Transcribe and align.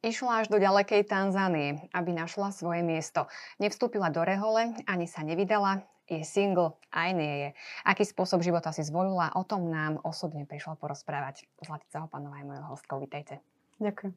Išla 0.00 0.40
až 0.40 0.46
do 0.48 0.56
ďalekej 0.56 1.04
Tanzánie, 1.12 1.84
aby 1.92 2.16
našla 2.16 2.56
svoje 2.56 2.80
miesto. 2.80 3.28
Nevstúpila 3.60 4.08
do 4.08 4.24
rehole, 4.24 4.72
ani 4.88 5.04
sa 5.04 5.20
nevydala, 5.20 5.84
je 6.08 6.24
single, 6.24 6.80
aj 6.88 7.10
nie 7.12 7.34
je. 7.36 7.48
Aký 7.84 8.08
spôsob 8.08 8.40
života 8.40 8.72
si 8.72 8.80
zvolila, 8.80 9.28
o 9.36 9.44
tom 9.44 9.68
nám 9.68 10.00
osobne 10.00 10.48
prišla 10.48 10.80
porozprávať. 10.80 11.44
Zlatica 11.60 12.00
Hopanová 12.00 12.40
je 12.40 12.48
mojou 12.48 12.64
hostkou, 12.72 12.96
vítajte. 12.96 13.44
Ďakujem. 13.76 14.16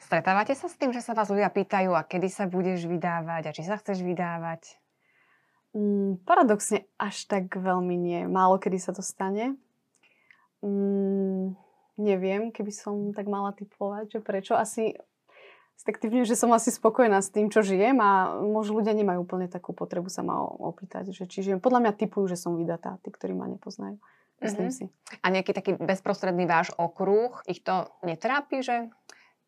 Stretávate 0.00 0.56
sa 0.56 0.72
s 0.72 0.80
tým, 0.80 0.96
že 0.96 1.04
sa 1.04 1.12
vás 1.12 1.28
ľudia 1.28 1.52
pýtajú, 1.52 1.92
a 1.92 2.00
kedy 2.00 2.32
sa 2.32 2.48
budeš 2.48 2.88
vydávať 2.88 3.52
a 3.52 3.54
či 3.54 3.62
sa 3.68 3.76
chceš 3.76 4.00
vydávať? 4.00 4.80
Mm, 5.76 6.24
paradoxne 6.24 6.88
až 6.96 7.28
tak 7.28 7.52
veľmi 7.52 8.00
nie. 8.00 8.20
Málo 8.24 8.56
kedy 8.56 8.80
sa 8.80 8.96
to 8.96 9.04
stane. 9.04 9.60
Mm, 10.64 11.52
neviem, 12.00 12.50
keby 12.50 12.72
som 12.74 13.10
tak 13.14 13.30
mala 13.30 13.54
typovať, 13.54 14.18
že 14.18 14.20
prečo. 14.20 14.52
Asi 14.58 14.94
Stektívne, 15.74 16.22
že 16.22 16.38
som 16.38 16.54
asi 16.54 16.70
spokojná 16.70 17.18
s 17.18 17.34
tým, 17.34 17.50
čo 17.50 17.58
žijem 17.58 17.98
a 17.98 18.38
možno 18.38 18.78
ľudia 18.78 18.94
nemajú 18.94 19.26
úplne 19.26 19.50
takú 19.50 19.74
potrebu 19.74 20.06
sa 20.06 20.22
ma 20.22 20.38
opýtať, 20.40 21.10
že 21.10 21.26
či 21.26 21.42
žijem. 21.42 21.58
Podľa 21.58 21.82
mňa 21.82 21.92
typujú, 21.98 22.30
že 22.30 22.38
som 22.38 22.54
vydatá, 22.54 23.02
tí, 23.02 23.10
ktorí 23.10 23.34
ma 23.34 23.50
nepoznajú. 23.50 23.98
Myslím 24.38 24.70
mm-hmm. 24.70 24.86
si. 24.86 25.18
A 25.18 25.26
nejaký 25.34 25.50
taký 25.50 25.74
bezprostredný 25.74 26.46
váš 26.46 26.70
okruh, 26.78 27.42
ich 27.50 27.58
to 27.66 27.90
netrápi, 28.06 28.62
že 28.62 28.86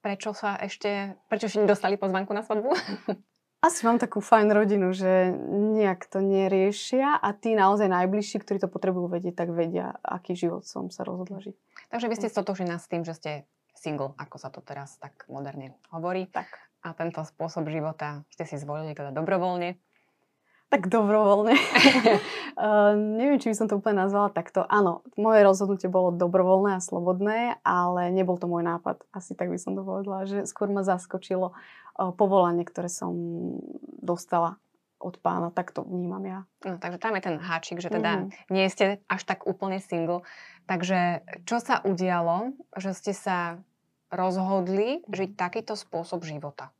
prečo 0.02 0.34
sa 0.34 0.58
ešte, 0.58 1.14
prečo 1.30 1.46
ešte 1.46 1.62
nedostali 1.62 1.94
pozvanku 1.94 2.34
na 2.34 2.42
svadbu? 2.42 2.74
Asi 3.66 3.86
mám 3.88 3.98
takú 3.98 4.20
fajn 4.20 4.52
rodinu, 4.52 4.92
že 4.92 5.32
nejak 5.78 6.06
to 6.10 6.20
neriešia 6.22 7.18
a 7.18 7.28
tí 7.34 7.56
naozaj 7.56 7.88
najbližší, 7.88 8.42
ktorí 8.42 8.62
to 8.62 8.70
potrebujú 8.70 9.08
vedieť, 9.10 9.34
tak 9.34 9.50
vedia, 9.54 9.96
aký 10.04 10.36
život 10.36 10.68
som 10.68 10.92
sa 10.92 11.02
rozhodla 11.02 11.40
žiť. 11.40 11.56
Takže 11.90 12.10
vy 12.10 12.14
ste 12.18 12.32
stotožení 12.32 12.74
s 12.74 12.90
tým, 12.90 13.06
že 13.06 13.14
ste 13.14 13.32
single, 13.76 14.16
ako 14.16 14.36
sa 14.40 14.48
to 14.48 14.64
teraz 14.64 14.96
tak 14.98 15.28
moderne 15.28 15.76
hovorí. 15.92 16.26
Tak. 16.32 16.48
A 16.82 16.94
tento 16.96 17.22
spôsob 17.22 17.68
života 17.68 18.24
ste 18.32 18.46
si 18.48 18.56
zvolili 18.58 18.96
teda 18.96 19.12
dobrovoľne. 19.12 19.78
Tak 20.66 20.90
dobrovoľne. 20.90 21.54
uh, 21.54 22.92
neviem, 23.22 23.38
či 23.38 23.54
by 23.54 23.56
som 23.56 23.66
to 23.70 23.78
úplne 23.78 24.02
nazvala 24.02 24.34
takto. 24.34 24.66
Áno, 24.66 25.06
moje 25.14 25.46
rozhodnutie 25.46 25.86
bolo 25.86 26.10
dobrovoľné 26.10 26.78
a 26.78 26.82
slobodné, 26.82 27.38
ale 27.62 28.10
nebol 28.10 28.34
to 28.34 28.50
môj 28.50 28.66
nápad. 28.66 29.06
Asi 29.14 29.38
tak 29.38 29.54
by 29.54 29.58
som 29.62 29.78
to 29.78 29.86
povedala, 29.86 30.26
že 30.26 30.42
skôr 30.50 30.66
ma 30.66 30.82
zaskočilo 30.82 31.54
uh, 31.54 32.10
povolanie, 32.18 32.66
ktoré 32.66 32.90
som 32.90 33.14
dostala 34.02 34.58
od 34.96 35.20
pána, 35.20 35.52
tak 35.52 35.76
to 35.76 35.84
vnímam 35.84 36.24
ja. 36.24 36.40
No, 36.64 36.80
takže 36.80 36.98
tam 36.98 37.14
je 37.16 37.22
ten 37.22 37.36
háčik, 37.36 37.84
že 37.84 37.92
teda 37.92 38.26
mm-hmm. 38.26 38.48
nie 38.48 38.66
ste 38.72 39.04
až 39.06 39.22
tak 39.28 39.44
úplne 39.44 39.76
single. 39.78 40.24
Takže 40.64 41.22
čo 41.44 41.60
sa 41.60 41.84
udialo, 41.84 42.56
že 42.80 42.96
ste 42.96 43.12
sa 43.12 43.60
rozhodli 44.08 45.04
žiť 45.10 45.36
takýto 45.36 45.76
spôsob 45.76 46.24
života? 46.24 46.72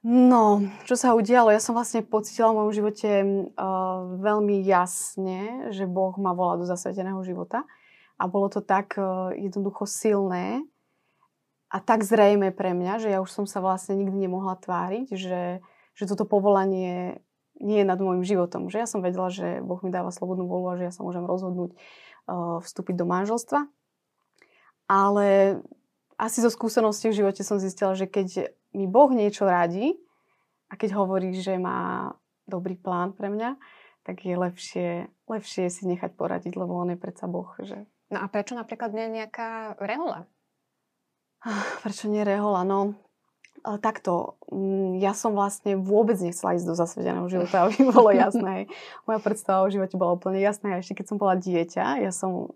No, 0.00 0.64
čo 0.88 0.96
sa 0.96 1.12
udialo? 1.12 1.52
Ja 1.52 1.60
som 1.60 1.76
vlastne 1.76 2.00
pocitila 2.00 2.56
v 2.56 2.56
mojom 2.56 2.72
živote 2.72 3.10
uh, 3.20 4.16
veľmi 4.16 4.64
jasne, 4.64 5.68
že 5.76 5.84
Boh 5.84 6.16
ma 6.16 6.32
volá 6.32 6.56
do 6.56 6.64
zasveteného 6.64 7.20
života. 7.20 7.68
A 8.16 8.24
bolo 8.24 8.48
to 8.48 8.64
tak 8.64 8.96
uh, 8.96 9.28
jednoducho 9.36 9.84
silné 9.84 10.64
a 11.68 11.78
tak 11.84 12.00
zrejme 12.00 12.48
pre 12.50 12.72
mňa, 12.72 12.96
že 12.96 13.08
ja 13.12 13.20
už 13.20 13.28
som 13.28 13.44
sa 13.44 13.60
vlastne 13.60 14.00
nikdy 14.00 14.24
nemohla 14.24 14.56
tváriť, 14.56 15.06
že, 15.14 15.60
že 16.00 16.08
toto 16.08 16.24
povolanie 16.24 17.20
nie 17.60 17.84
je 17.84 17.86
nad 17.86 18.00
môjim 18.00 18.24
životom. 18.24 18.72
Že 18.72 18.78
ja 18.80 18.88
som 18.88 19.04
vedela, 19.04 19.28
že 19.28 19.60
Boh 19.60 19.76
mi 19.84 19.92
dáva 19.92 20.08
slobodnú 20.08 20.48
voľu 20.48 20.66
a 20.72 20.78
že 20.80 20.88
ja 20.88 20.92
sa 20.96 21.04
môžem 21.04 21.28
rozhodnúť 21.28 21.76
uh, 21.76 22.64
vstúpiť 22.64 22.96
do 22.96 23.04
manželstva. 23.04 23.68
Ale 24.88 25.60
asi 26.16 26.40
zo 26.40 26.48
skúseností 26.48 27.12
v 27.12 27.20
živote 27.20 27.44
som 27.44 27.60
zistila, 27.60 27.92
že 27.92 28.08
keď 28.08 28.48
mi 28.72 28.88
Boh 28.88 29.12
niečo 29.12 29.44
radí 29.44 30.00
a 30.72 30.80
keď 30.80 30.96
hovorí, 30.96 31.36
že 31.36 31.60
má 31.60 32.10
dobrý 32.48 32.80
plán 32.80 33.12
pre 33.12 33.28
mňa, 33.28 33.60
tak 34.08 34.24
je 34.24 34.34
lepšie, 34.34 34.88
lepšie 35.28 35.68
si 35.68 35.84
nechať 35.84 36.16
poradiť, 36.16 36.56
lebo 36.56 36.80
on 36.80 36.96
je 36.96 36.98
predsa 36.98 37.28
Boh. 37.28 37.52
Že... 37.60 37.84
No 38.08 38.24
a 38.24 38.26
prečo 38.32 38.56
napríklad 38.56 38.90
nie 38.96 39.20
nejaká 39.20 39.76
rehola? 39.76 40.24
Prečo 41.84 42.08
nie 42.08 42.24
rehola? 42.24 42.64
No, 42.64 42.96
takto, 43.80 44.40
mm, 44.48 45.00
ja 45.00 45.12
som 45.12 45.36
vlastne 45.36 45.76
vôbec 45.76 46.16
nechcela 46.20 46.56
ísť 46.56 46.66
do 46.66 46.74
zasvedeného 46.74 47.28
života, 47.28 47.68
aby 47.68 47.76
bolo 47.94 48.10
jasné. 48.12 48.66
Moja 49.04 49.20
predstava 49.20 49.64
o 49.64 49.72
živote 49.72 49.94
bola 49.96 50.16
úplne 50.16 50.40
jasná. 50.40 50.80
Ešte 50.80 51.00
keď 51.00 51.06
som 51.12 51.16
bola 51.20 51.36
dieťa, 51.36 52.02
ja 52.02 52.12
som 52.12 52.52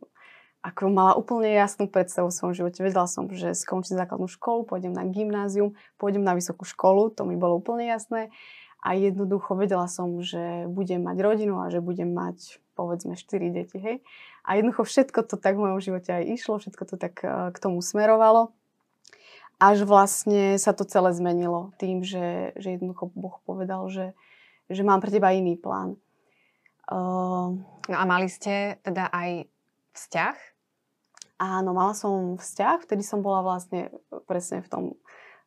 ako 0.65 0.89
mala 0.89 1.13
úplne 1.13 1.53
jasnú 1.53 1.93
predstavu 1.93 2.33
v 2.33 2.37
svojom 2.41 2.55
živote. 2.57 2.81
Vedela 2.81 3.05
som, 3.05 3.29
že 3.29 3.53
skončím 3.53 4.01
základnú 4.01 4.25
školu, 4.33 4.65
pôjdem 4.65 4.97
na 4.97 5.05
gymnázium, 5.05 5.77
pôjdem 6.01 6.25
na 6.25 6.33
vysokú 6.33 6.65
školu, 6.65 7.13
to 7.13 7.29
mi 7.29 7.37
bolo 7.37 7.61
úplne 7.61 7.85
jasné. 7.85 8.33
A 8.81 8.97
jednoducho 8.97 9.57
vedela 9.61 9.85
som, 9.89 10.25
že 10.25 10.65
budem 10.69 11.05
mať 11.05 11.17
rodinu 11.21 11.61
a 11.61 11.69
že 11.69 11.85
budem 11.85 12.13
mať 12.17 12.65
povedzme 12.73 13.13
4 13.17 13.53
deti. 13.53 13.77
Hej? 13.77 14.01
A 14.45 14.57
jednoducho 14.57 14.89
všetko 14.89 15.29
to 15.29 15.37
tak 15.37 15.61
v 15.61 15.69
mojom 15.69 15.81
živote 15.85 16.11
aj 16.17 16.25
išlo, 16.33 16.57
všetko 16.57 16.83
to 16.89 16.97
tak 16.97 17.21
eh, 17.21 17.53
k 17.53 17.57
tomu 17.61 17.85
smerovalo 17.85 18.57
až 19.65 19.89
vlastne 19.89 20.61
sa 20.61 20.77
to 20.77 20.85
celé 20.85 21.17
zmenilo 21.17 21.73
tým, 21.81 22.05
že, 22.05 22.53
že 22.61 22.77
jednoducho 22.77 23.09
Boh 23.17 23.41
povedal, 23.49 23.89
že, 23.89 24.13
že 24.69 24.85
mám 24.85 25.01
pre 25.01 25.09
teba 25.09 25.33
iný 25.33 25.57
plán. 25.57 25.97
Uh, 26.85 27.57
no 27.89 27.97
a 27.97 28.05
mali 28.05 28.29
ste 28.29 28.77
teda 28.85 29.09
aj 29.09 29.49
vzťah? 29.97 30.37
Áno, 31.41 31.73
mala 31.73 31.97
som 31.97 32.37
vzťah, 32.37 32.85
vtedy 32.85 33.01
som 33.01 33.25
bola 33.25 33.41
vlastne 33.41 33.89
presne 34.29 34.61
v 34.61 34.69
tom 34.69 34.85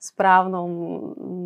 správnom... 0.01 0.69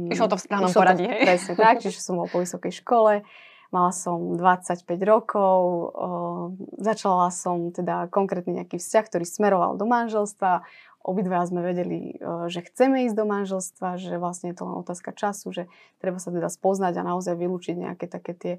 Išlo 0.08 0.32
to 0.32 0.40
v 0.40 0.44
správnom 0.48 0.72
poradí, 0.72 1.08
hej? 1.08 1.28
Presne 1.28 1.54
tak, 1.60 1.84
čiže 1.84 2.00
som 2.00 2.20
bola 2.20 2.32
po 2.32 2.40
vysokej 2.40 2.84
škole, 2.84 3.24
mala 3.72 3.92
som 3.96 4.36
25 4.40 4.88
rokov, 5.04 5.60
uh, 5.92 6.46
začala 6.80 7.32
som 7.32 7.72
teda 7.72 8.08
konkrétny 8.12 8.64
nejaký 8.64 8.80
vzťah, 8.80 9.04
ktorý 9.08 9.26
smeroval 9.28 9.76
do 9.76 9.88
manželstva, 9.88 10.64
obidva 11.04 11.44
sme 11.46 11.66
vedeli, 11.66 12.16
e, 12.16 12.48
že 12.48 12.66
chceme 12.66 13.06
ísť 13.10 13.16
do 13.18 13.26
manželstva, 13.26 13.98
že 13.98 14.22
vlastne 14.22 14.54
je 14.54 14.58
to 14.58 14.68
len 14.70 14.76
otázka 14.78 15.12
času, 15.14 15.54
že 15.54 15.64
treba 15.98 16.22
sa 16.22 16.30
teda 16.30 16.48
spoznať 16.48 17.02
a 17.02 17.08
naozaj 17.08 17.36
vylúčiť 17.38 17.76
nejaké 17.78 18.06
také 18.06 18.34
tie 18.38 18.54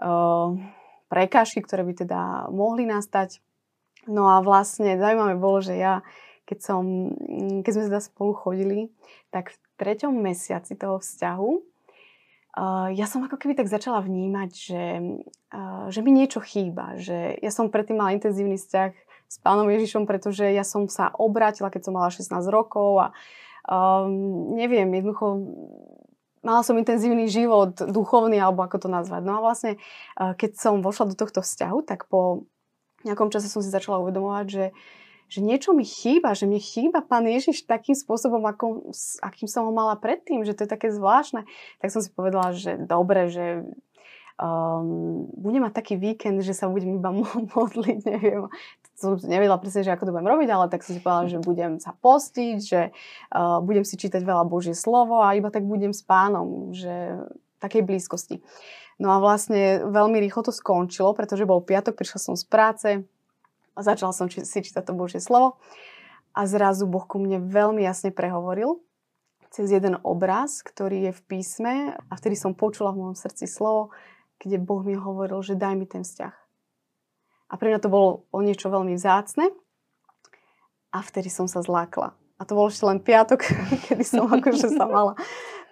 uh, 0.00 0.56
prekážky, 1.08 1.62
ktoré 1.62 1.86
by 1.86 1.94
teda 2.06 2.20
mohli 2.52 2.84
nastať. 2.88 3.40
No 4.10 4.28
a 4.28 4.44
vlastne 4.44 5.00
zaujímavé 5.00 5.40
bolo, 5.40 5.64
že 5.64 5.80
ja, 5.80 6.04
keď, 6.44 6.58
som, 6.60 6.84
keď 7.64 7.70
sme 7.72 7.88
teda 7.88 8.00
spolu 8.04 8.32
chodili, 8.36 8.92
tak 9.32 9.52
v 9.52 9.56
treťom 9.80 10.12
mesiaci 10.12 10.76
toho 10.76 11.00
vzťahu 11.00 11.50
uh, 11.50 12.88
ja 12.92 13.06
som 13.08 13.24
ako 13.26 13.40
keby 13.40 13.58
tak 13.58 13.72
začala 13.72 14.04
vnímať, 14.04 14.50
že, 14.52 14.84
že 15.90 16.00
mi 16.04 16.10
niečo 16.14 16.38
chýba, 16.38 16.94
že 17.00 17.38
ja 17.42 17.50
som 17.50 17.72
predtým 17.72 17.98
mala 17.98 18.14
intenzívny 18.14 18.60
vzťah 18.60 18.92
s 19.34 19.42
pánom 19.42 19.66
Ježišom, 19.66 20.06
pretože 20.06 20.46
ja 20.46 20.62
som 20.62 20.86
sa 20.86 21.10
obrátila, 21.10 21.66
keď 21.66 21.90
som 21.90 21.98
mala 21.98 22.14
16 22.14 22.30
rokov 22.54 23.02
a 23.02 23.06
um, 23.66 24.54
neviem, 24.54 24.86
jednoducho 24.94 25.42
mala 26.46 26.62
som 26.62 26.78
intenzívny 26.78 27.26
život, 27.26 27.74
duchovný, 27.74 28.38
alebo 28.38 28.62
ako 28.62 28.86
to 28.86 28.88
nazvať. 28.92 29.26
No 29.26 29.40
a 29.40 29.44
vlastne, 29.44 29.80
uh, 30.20 30.38
keď 30.38 30.54
som 30.54 30.84
vošla 30.86 31.10
do 31.10 31.18
tohto 31.18 31.42
vzťahu, 31.42 31.82
tak 31.82 32.06
po 32.06 32.46
nejakom 33.02 33.34
čase 33.34 33.50
som 33.50 33.58
si 33.58 33.74
začala 33.74 33.98
uvedomovať, 34.06 34.46
že, 34.46 34.66
že 35.26 35.38
niečo 35.42 35.74
mi 35.74 35.82
chýba, 35.82 36.38
že 36.38 36.46
mi 36.46 36.62
chýba 36.62 37.02
pán 37.02 37.26
Ježiš 37.26 37.66
takým 37.66 37.98
spôsobom, 37.98 38.44
ako, 38.46 38.94
akým 39.18 39.50
som 39.50 39.66
ho 39.66 39.72
mala 39.74 39.98
predtým, 39.98 40.46
že 40.46 40.54
to 40.54 40.62
je 40.62 40.70
také 40.70 40.94
zvláštne. 40.94 41.42
Tak 41.82 41.90
som 41.90 42.04
si 42.04 42.14
povedala, 42.14 42.54
že 42.54 42.78
dobre, 42.78 43.32
že 43.32 43.66
um, 44.40 45.26
budem 45.36 45.64
mať 45.64 45.74
taký 45.74 45.94
víkend, 45.96 46.42
že 46.42 46.56
sa 46.56 46.68
budem 46.68 46.98
iba 46.98 47.10
modliť, 47.56 47.98
neviem. 48.04 48.48
Som 49.04 49.20
nevedela 49.20 49.60
presne, 49.60 49.84
že 49.84 49.92
ako 49.92 50.08
to 50.08 50.14
budem 50.16 50.32
robiť, 50.32 50.48
ale 50.48 50.72
tak 50.72 50.80
som 50.80 50.96
si 50.96 51.04
povedala, 51.04 51.28
že 51.28 51.44
budem 51.44 51.76
sa 51.76 51.92
postiť, 51.92 52.56
že 52.64 52.80
uh, 52.88 53.60
budem 53.60 53.84
si 53.84 54.00
čítať 54.00 54.24
veľa 54.24 54.48
Božie 54.48 54.72
slovo 54.72 55.20
a 55.20 55.36
iba 55.36 55.52
tak 55.52 55.68
budem 55.68 55.92
s 55.92 56.00
pánom, 56.00 56.72
že 56.72 57.20
takej 57.60 57.84
blízkosti. 57.84 58.40
No 58.96 59.12
a 59.12 59.20
vlastne 59.20 59.84
veľmi 59.84 60.16
rýchlo 60.24 60.48
to 60.48 60.52
skončilo, 60.56 61.12
pretože 61.12 61.44
bol 61.44 61.60
piatok, 61.60 61.98
prišla 61.98 62.18
som 62.18 62.34
z 62.38 62.44
práce 62.48 62.88
a 63.76 63.80
začala 63.84 64.16
som 64.16 64.32
či- 64.32 64.48
si 64.48 64.58
čítať 64.64 64.88
to 64.88 64.96
Božie 64.96 65.20
slovo 65.20 65.60
a 66.32 66.46
zrazu 66.48 66.88
Boh 66.88 67.04
ku 67.04 67.20
mne 67.20 67.42
veľmi 67.44 67.82
jasne 67.84 68.14
prehovoril 68.14 68.80
cez 69.54 69.70
jeden 69.70 69.98
obraz, 70.02 70.66
ktorý 70.66 71.10
je 71.10 71.12
v 71.14 71.22
písme 71.30 71.72
a 71.94 72.12
vtedy 72.18 72.34
som 72.34 72.58
počula 72.58 72.90
v 72.90 73.06
mojom 73.06 73.16
srdci 73.18 73.46
slovo, 73.46 73.94
kde 74.42 74.58
Boh 74.58 74.82
mi 74.82 74.98
hovoril, 74.98 75.38
že 75.46 75.54
daj 75.54 75.74
mi 75.78 75.86
ten 75.86 76.02
vzťah. 76.02 76.43
A 77.54 77.58
pre 77.60 77.70
mňa 77.70 77.78
to 77.78 77.92
bolo 77.92 78.26
o 78.34 78.42
niečo 78.42 78.66
veľmi 78.66 78.98
vzácne 78.98 79.54
a 80.90 80.98
vtedy 80.98 81.30
som 81.30 81.46
sa 81.46 81.62
zlákla. 81.62 82.18
A 82.34 82.42
to 82.42 82.58
bol 82.58 82.66
ešte 82.66 82.82
len 82.82 82.98
piatok, 82.98 83.46
kedy 83.86 84.02
som 84.02 84.26
akože 84.26 84.74
sa 84.74 84.90
mala 84.90 85.14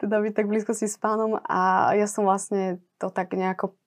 teda 0.03 0.19
byť 0.19 0.35
tak 0.35 0.51
blízko 0.51 0.75
si 0.75 0.91
s 0.91 0.99
pánom 0.99 1.39
a 1.47 1.95
ja 1.95 2.11
som 2.11 2.27
vlastne 2.27 2.83
to 2.99 3.07
tak 3.15 3.31
nejako 3.39 3.79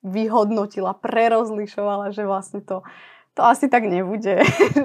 vyhodnotila, 0.00 0.96
prerozlišovala, 0.96 2.16
že 2.16 2.24
vlastne 2.24 2.64
to, 2.64 2.80
to 3.36 3.44
asi 3.44 3.68
tak 3.68 3.84
nebude. 3.84 4.40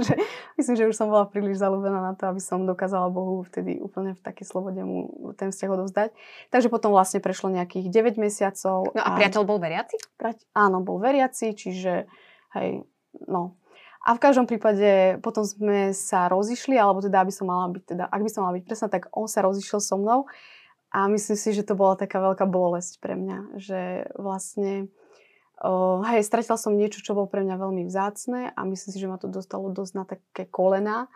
myslím, 0.60 0.76
že 0.76 0.92
už 0.92 1.00
som 1.00 1.08
bola 1.08 1.24
príliš 1.32 1.64
zalúbená 1.64 2.04
na 2.04 2.14
to, 2.20 2.28
aby 2.28 2.44
som 2.44 2.68
dokázala 2.68 3.08
Bohu 3.08 3.48
vtedy 3.48 3.80
úplne 3.80 4.12
v 4.12 4.20
takej 4.20 4.44
slobode 4.52 4.84
mu 4.84 5.32
ten 5.40 5.56
vzťah 5.56 5.72
odovzdať. 5.72 6.10
Takže 6.52 6.68
potom 6.68 6.92
vlastne 6.92 7.24
prešlo 7.24 7.48
nejakých 7.48 7.88
9 7.88 8.20
mesiacov. 8.20 8.92
No 8.92 9.00
a, 9.00 9.16
a 9.16 9.16
priateľ 9.16 9.48
bol 9.48 9.64
veriaci? 9.64 9.96
Áno, 10.52 10.84
bol 10.84 11.00
veriaci, 11.00 11.56
čiže 11.56 12.12
hej, 12.58 12.88
no. 13.28 13.60
A 14.06 14.14
v 14.14 14.22
každom 14.22 14.46
prípade 14.46 15.18
potom 15.26 15.42
sme 15.42 15.90
sa 15.90 16.30
rozišli, 16.30 16.78
alebo 16.78 17.02
teda, 17.02 17.26
aby 17.26 17.34
som 17.34 17.50
mala 17.50 17.74
byť, 17.74 17.84
teda, 17.90 18.06
ak 18.06 18.22
by 18.22 18.30
som 18.30 18.46
mala 18.46 18.54
byť 18.62 18.66
presná, 18.70 18.88
tak 18.88 19.10
on 19.10 19.26
sa 19.26 19.42
rozišiel 19.42 19.82
so 19.82 19.98
mnou. 19.98 20.30
A 20.94 21.10
myslím 21.10 21.36
si, 21.36 21.50
že 21.58 21.66
to 21.66 21.74
bola 21.74 21.98
taká 21.98 22.22
veľká 22.22 22.46
bolesť 22.46 23.02
pre 23.02 23.18
mňa, 23.18 23.60
že 23.60 24.10
vlastne 24.16 24.88
Uh, 25.56 26.04
hej, 26.12 26.28
stratila 26.28 26.60
som 26.60 26.76
niečo, 26.76 27.00
čo 27.00 27.16
bolo 27.16 27.32
pre 27.32 27.40
mňa 27.40 27.56
veľmi 27.56 27.88
vzácne 27.88 28.52
a 28.52 28.60
myslím 28.68 28.92
si, 28.92 29.00
že 29.00 29.08
ma 29.08 29.16
to 29.16 29.32
dostalo 29.32 29.72
dosť 29.72 29.94
na 29.96 30.04
také 30.04 30.44
kolena. 30.52 31.08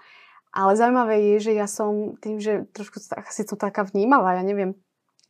Ale 0.56 0.80
zaujímavé 0.80 1.36
je, 1.36 1.52
že 1.52 1.52
ja 1.60 1.68
som 1.68 2.16
tým, 2.24 2.40
že 2.40 2.64
trošku 2.72 3.04
asi 3.20 3.44
to 3.44 3.60
taká 3.60 3.84
vnímavá, 3.84 4.40
ja 4.40 4.44
neviem, 4.48 4.80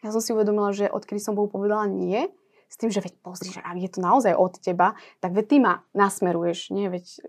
ja 0.05 0.13
som 0.13 0.21
si 0.21 0.29
uvedomila, 0.31 0.71
že 0.71 0.87
odkedy 0.87 1.19
som 1.19 1.33
Bohu 1.33 1.49
povedala 1.49 1.89
nie, 1.89 2.29
s 2.69 2.75
tým, 2.77 2.93
že 2.93 3.01
veď 3.01 3.17
pozri, 3.25 3.49
že 3.49 3.65
ak 3.65 3.77
je 3.81 3.89
to 3.89 3.99
naozaj 3.99 4.37
od 4.37 4.61
teba, 4.61 4.93
tak 5.19 5.33
veď 5.33 5.45
ty 5.49 5.57
ma 5.57 5.81
nasmeruješ, 5.97 6.69
nie, 6.69 6.87
veď 6.87 7.25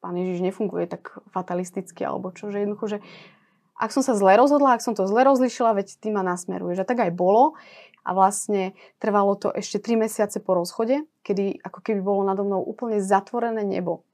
pán 0.00 0.16
Ježiš 0.16 0.40
nefunguje 0.40 0.88
tak 0.88 1.20
fatalisticky 1.36 2.02
alebo 2.02 2.32
čo, 2.32 2.48
že 2.48 2.64
jednoducho, 2.64 2.98
že 2.98 2.98
ak 3.78 3.94
som 3.94 4.02
sa 4.02 4.18
zle 4.18 4.34
rozhodla, 4.34 4.74
ak 4.74 4.82
som 4.82 4.98
to 4.98 5.06
zle 5.06 5.22
rozlišila, 5.22 5.78
veď 5.78 6.02
ty 6.02 6.10
ma 6.10 6.26
nasmeruješ. 6.26 6.82
A 6.82 6.88
tak 6.88 6.98
aj 6.98 7.14
bolo. 7.14 7.54
A 8.02 8.10
vlastne 8.10 8.74
trvalo 8.98 9.38
to 9.38 9.54
ešte 9.54 9.78
3 9.78 10.08
mesiace 10.08 10.42
po 10.42 10.58
rozchode, 10.58 11.06
kedy 11.22 11.62
ako 11.62 11.78
keby 11.84 12.00
bolo 12.02 12.26
nado 12.26 12.42
mnou 12.42 12.58
úplne 12.64 12.98
zatvorené 12.98 13.62
nebo. 13.62 14.07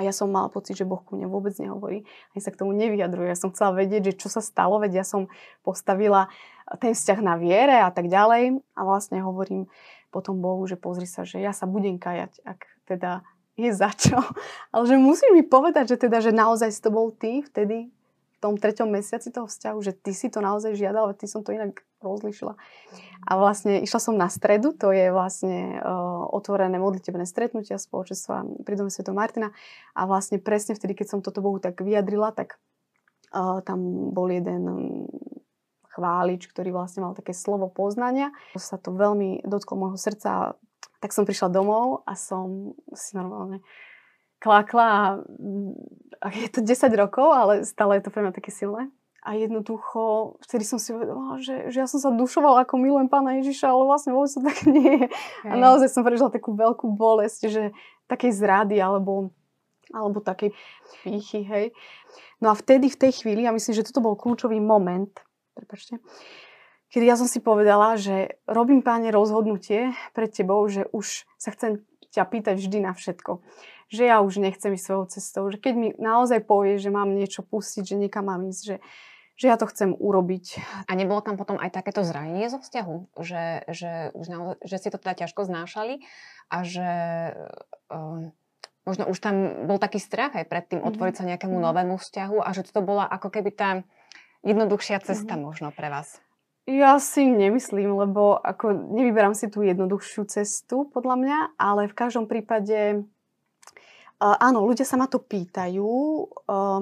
A 0.00 0.08
ja 0.08 0.16
som 0.16 0.32
mala 0.32 0.48
pocit, 0.48 0.80
že 0.80 0.88
Boh 0.88 1.04
ku 1.04 1.12
mne 1.12 1.28
vôbec 1.28 1.52
nehovorí. 1.60 2.08
Ani 2.32 2.40
sa 2.40 2.48
k 2.48 2.56
tomu 2.56 2.72
nevyjadruje. 2.72 3.28
Ja 3.28 3.36
som 3.36 3.52
chcela 3.52 3.76
vedieť, 3.76 4.08
že 4.08 4.24
čo 4.24 4.32
sa 4.32 4.40
stalo, 4.40 4.80
veď 4.80 5.04
ja 5.04 5.04
som 5.04 5.28
postavila 5.60 6.32
ten 6.80 6.96
vzťah 6.96 7.20
na 7.20 7.36
viere 7.36 7.84
a 7.84 7.92
tak 7.92 8.08
ďalej. 8.08 8.64
A 8.72 8.80
vlastne 8.80 9.20
hovorím 9.20 9.68
potom 10.08 10.40
Bohu, 10.40 10.64
že 10.64 10.80
pozri 10.80 11.04
sa, 11.04 11.28
že 11.28 11.36
ja 11.36 11.52
sa 11.52 11.68
budem 11.68 12.00
kajať, 12.00 12.40
ak 12.48 12.64
teda 12.88 13.20
je 13.60 13.68
za 13.76 13.92
čo. 13.92 14.16
Ale 14.72 14.88
že 14.88 14.96
musíš 14.96 15.36
mi 15.36 15.44
povedať, 15.44 15.92
že 15.92 16.08
teda, 16.08 16.24
že 16.24 16.32
naozaj 16.32 16.72
to 16.80 16.88
bol 16.88 17.12
ty 17.12 17.44
vtedy, 17.44 17.92
tom 18.40 18.56
treťom 18.56 18.88
mesiaci 18.88 19.28
toho 19.28 19.46
vzťahu, 19.46 19.78
že 19.84 19.92
ty 19.92 20.16
si 20.16 20.32
to 20.32 20.40
naozaj 20.40 20.72
žiadal, 20.72 21.12
ale 21.12 21.14
ty 21.14 21.28
som 21.28 21.44
to 21.44 21.52
inak 21.52 21.84
rozlišila. 22.00 22.56
A 23.28 23.32
vlastne 23.36 23.80
išla 23.84 24.00
som 24.00 24.14
na 24.16 24.32
stredu, 24.32 24.72
to 24.72 24.90
je 24.90 25.12
vlastne 25.12 25.78
uh, 25.78 26.24
otvorené 26.32 26.80
modlitebné 26.80 27.28
stretnutia 27.28 27.76
spoločenstva 27.76 28.64
pri 28.64 28.74
dome 28.76 28.90
Sv. 28.90 29.04
Martina 29.12 29.52
a 29.92 30.08
vlastne 30.08 30.40
presne 30.40 30.74
vtedy, 30.74 30.96
keď 30.96 31.06
som 31.16 31.20
toto 31.20 31.44
Bohu 31.44 31.60
tak 31.60 31.80
vyjadrila, 31.84 32.32
tak 32.32 32.56
uh, 33.36 33.60
tam 33.62 34.10
bol 34.10 34.32
jeden 34.32 34.64
chválič, 35.90 36.48
ktorý 36.48 36.72
vlastne 36.72 37.04
mal 37.04 37.12
také 37.12 37.36
slovo 37.36 37.68
poznania. 37.68 38.32
Sa 38.56 38.80
to 38.80 38.94
veľmi 38.94 39.44
dotklo 39.44 39.76
môjho 39.76 39.98
srdca, 40.00 40.56
tak 41.02 41.10
som 41.12 41.28
prišla 41.28 41.52
domov 41.52 42.06
a 42.06 42.16
som 42.16 42.72
si 42.96 43.16
normálne 43.16 43.60
klakla 44.40 45.20
a 46.20 46.26
je 46.32 46.48
to 46.48 46.64
10 46.64 46.88
rokov, 46.96 47.28
ale 47.28 47.52
stále 47.68 48.00
je 48.00 48.08
to 48.08 48.12
pre 48.12 48.24
mňa 48.24 48.32
také 48.32 48.48
silné. 48.48 48.88
A 49.20 49.36
jednoducho, 49.36 50.34
vtedy 50.40 50.64
som 50.64 50.80
si 50.80 50.96
uvedomila, 50.96 51.36
že, 51.36 51.68
že 51.68 51.84
ja 51.84 51.88
som 51.88 52.00
sa 52.00 52.08
dušovala, 52.08 52.64
ako 52.64 52.80
milujem 52.80 53.12
pána 53.12 53.36
Ježiša, 53.44 53.68
ale 53.68 53.84
vlastne 53.84 54.16
vôbec 54.16 54.32
to 54.32 54.40
tak 54.40 54.58
nie 54.76 55.04
je. 55.04 55.06
A 55.44 55.54
naozaj 55.60 55.92
som 55.92 56.00
prežila 56.00 56.32
takú 56.32 56.56
veľkú 56.56 56.88
bolesť, 56.96 57.40
že 57.52 57.62
takej 58.08 58.32
zrady 58.32 58.80
alebo, 58.80 59.28
alebo 59.92 60.24
takej 60.24 60.56
pýchy, 61.04 61.44
hej. 61.44 61.66
No 62.40 62.48
a 62.48 62.54
vtedy, 62.56 62.88
v 62.88 62.96
tej 62.96 63.12
chvíli, 63.20 63.44
ja 63.44 63.52
myslím, 63.52 63.76
že 63.76 63.84
toto 63.92 64.00
bol 64.00 64.16
kľúčový 64.16 64.56
moment, 64.56 65.12
prepačte, 65.52 66.00
kedy 66.88 67.04
ja 67.04 67.20
som 67.20 67.28
si 67.28 67.44
povedala, 67.44 68.00
že 68.00 68.40
robím 68.48 68.80
páne 68.80 69.12
rozhodnutie 69.12 69.92
pred 70.16 70.32
tebou, 70.32 70.64
že 70.66 70.88
už 70.96 71.28
sa 71.36 71.52
chcem 71.52 71.84
ťa 72.10 72.24
pýtať 72.26 72.56
vždy 72.58 72.78
na 72.82 72.92
všetko 72.92 73.40
že 73.90 74.06
ja 74.06 74.22
už 74.22 74.38
nechcem 74.38 74.70
ísť 74.78 74.86
svojou 74.86 75.06
cestou, 75.10 75.44
že 75.50 75.58
keď 75.58 75.74
mi 75.74 75.88
naozaj 75.98 76.46
povie, 76.46 76.78
že 76.78 76.94
mám 76.94 77.10
niečo 77.10 77.42
pustiť, 77.42 77.82
že 77.82 77.98
niekam 77.98 78.30
mám 78.30 78.46
ísť, 78.46 78.62
že, 78.62 78.76
že 79.34 79.46
ja 79.50 79.58
to 79.58 79.66
chcem 79.66 79.98
urobiť. 79.98 80.62
A 80.86 80.94
nebolo 80.94 81.18
tam 81.18 81.34
potom 81.34 81.58
aj 81.58 81.74
takéto 81.74 82.06
zranenie 82.06 82.46
zo 82.46 82.62
vzťahu? 82.62 83.18
Že, 83.18 83.42
že, 83.66 83.90
už 84.14 84.26
naozaj, 84.30 84.56
že 84.62 84.76
si 84.78 84.88
to 84.94 84.98
teda 85.02 85.26
ťažko 85.26 85.42
znášali 85.42 86.06
a 86.54 86.62
že 86.62 86.90
uh, 87.90 88.30
možno 88.86 89.04
už 89.10 89.18
tam 89.18 89.66
bol 89.66 89.82
taký 89.82 89.98
strach 89.98 90.38
aj 90.38 90.46
pred 90.46 90.70
tým 90.70 90.78
mm-hmm. 90.78 90.90
otvoriť 90.94 91.14
sa 91.18 91.26
nejakému 91.26 91.58
mm-hmm. 91.58 91.74
novému 91.74 91.94
vzťahu 91.98 92.46
a 92.46 92.48
že 92.54 92.70
to 92.70 92.86
bola 92.86 93.10
ako 93.10 93.26
keby 93.34 93.50
tá 93.50 93.82
jednoduchšia 94.46 95.02
cesta 95.02 95.34
mm-hmm. 95.34 95.46
možno 95.50 95.68
pre 95.74 95.90
vás. 95.90 96.22
Ja 96.70 97.02
si 97.02 97.26
nemyslím, 97.26 97.98
lebo 97.98 98.38
ako 98.38 98.94
nevyberám 98.94 99.34
si 99.34 99.50
tú 99.50 99.66
jednoduchšiu 99.66 100.22
cestu, 100.30 100.86
podľa 100.86 101.16
mňa, 101.18 101.38
ale 101.58 101.90
v 101.90 101.98
každom 101.98 102.30
prípade 102.30 103.02
áno, 104.22 104.62
ľudia 104.62 104.86
sa 104.86 104.94
ma 104.94 105.10
to 105.10 105.18
pýtajú. 105.18 105.90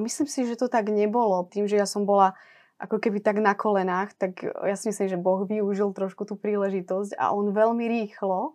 Myslím 0.04 0.28
si, 0.28 0.44
že 0.44 0.60
to 0.60 0.68
tak 0.68 0.92
nebolo. 0.92 1.48
Tým, 1.48 1.64
že 1.64 1.80
ja 1.80 1.88
som 1.88 2.04
bola 2.04 2.36
ako 2.76 3.00
keby 3.00 3.24
tak 3.24 3.40
na 3.40 3.56
kolenách, 3.56 4.12
tak 4.20 4.44
ja 4.44 4.76
si 4.76 4.92
myslím, 4.92 5.08
že 5.08 5.16
Boh 5.16 5.48
využil 5.48 5.90
trošku 5.96 6.28
tú 6.28 6.36
príležitosť 6.36 7.16
a 7.16 7.32
on 7.32 7.56
veľmi 7.56 7.88
rýchlo 7.88 8.52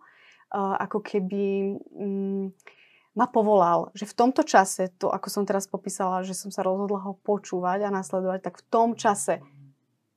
ako 0.54 1.02
keby 1.02 1.76
um, 1.98 2.54
ma 3.18 3.26
povolal, 3.26 3.90
že 3.90 4.06
v 4.06 4.14
tomto 4.14 4.46
čase, 4.46 4.86
to 5.02 5.10
ako 5.10 5.26
som 5.26 5.42
teraz 5.42 5.66
popísala, 5.66 6.22
že 6.22 6.30
som 6.30 6.54
sa 6.54 6.62
rozhodla 6.62 7.02
ho 7.02 7.18
počúvať 7.26 7.90
a 7.90 7.90
nasledovať, 7.90 8.38
tak 8.38 8.62
v 8.62 8.66
tom 8.70 8.94
čase 8.94 9.42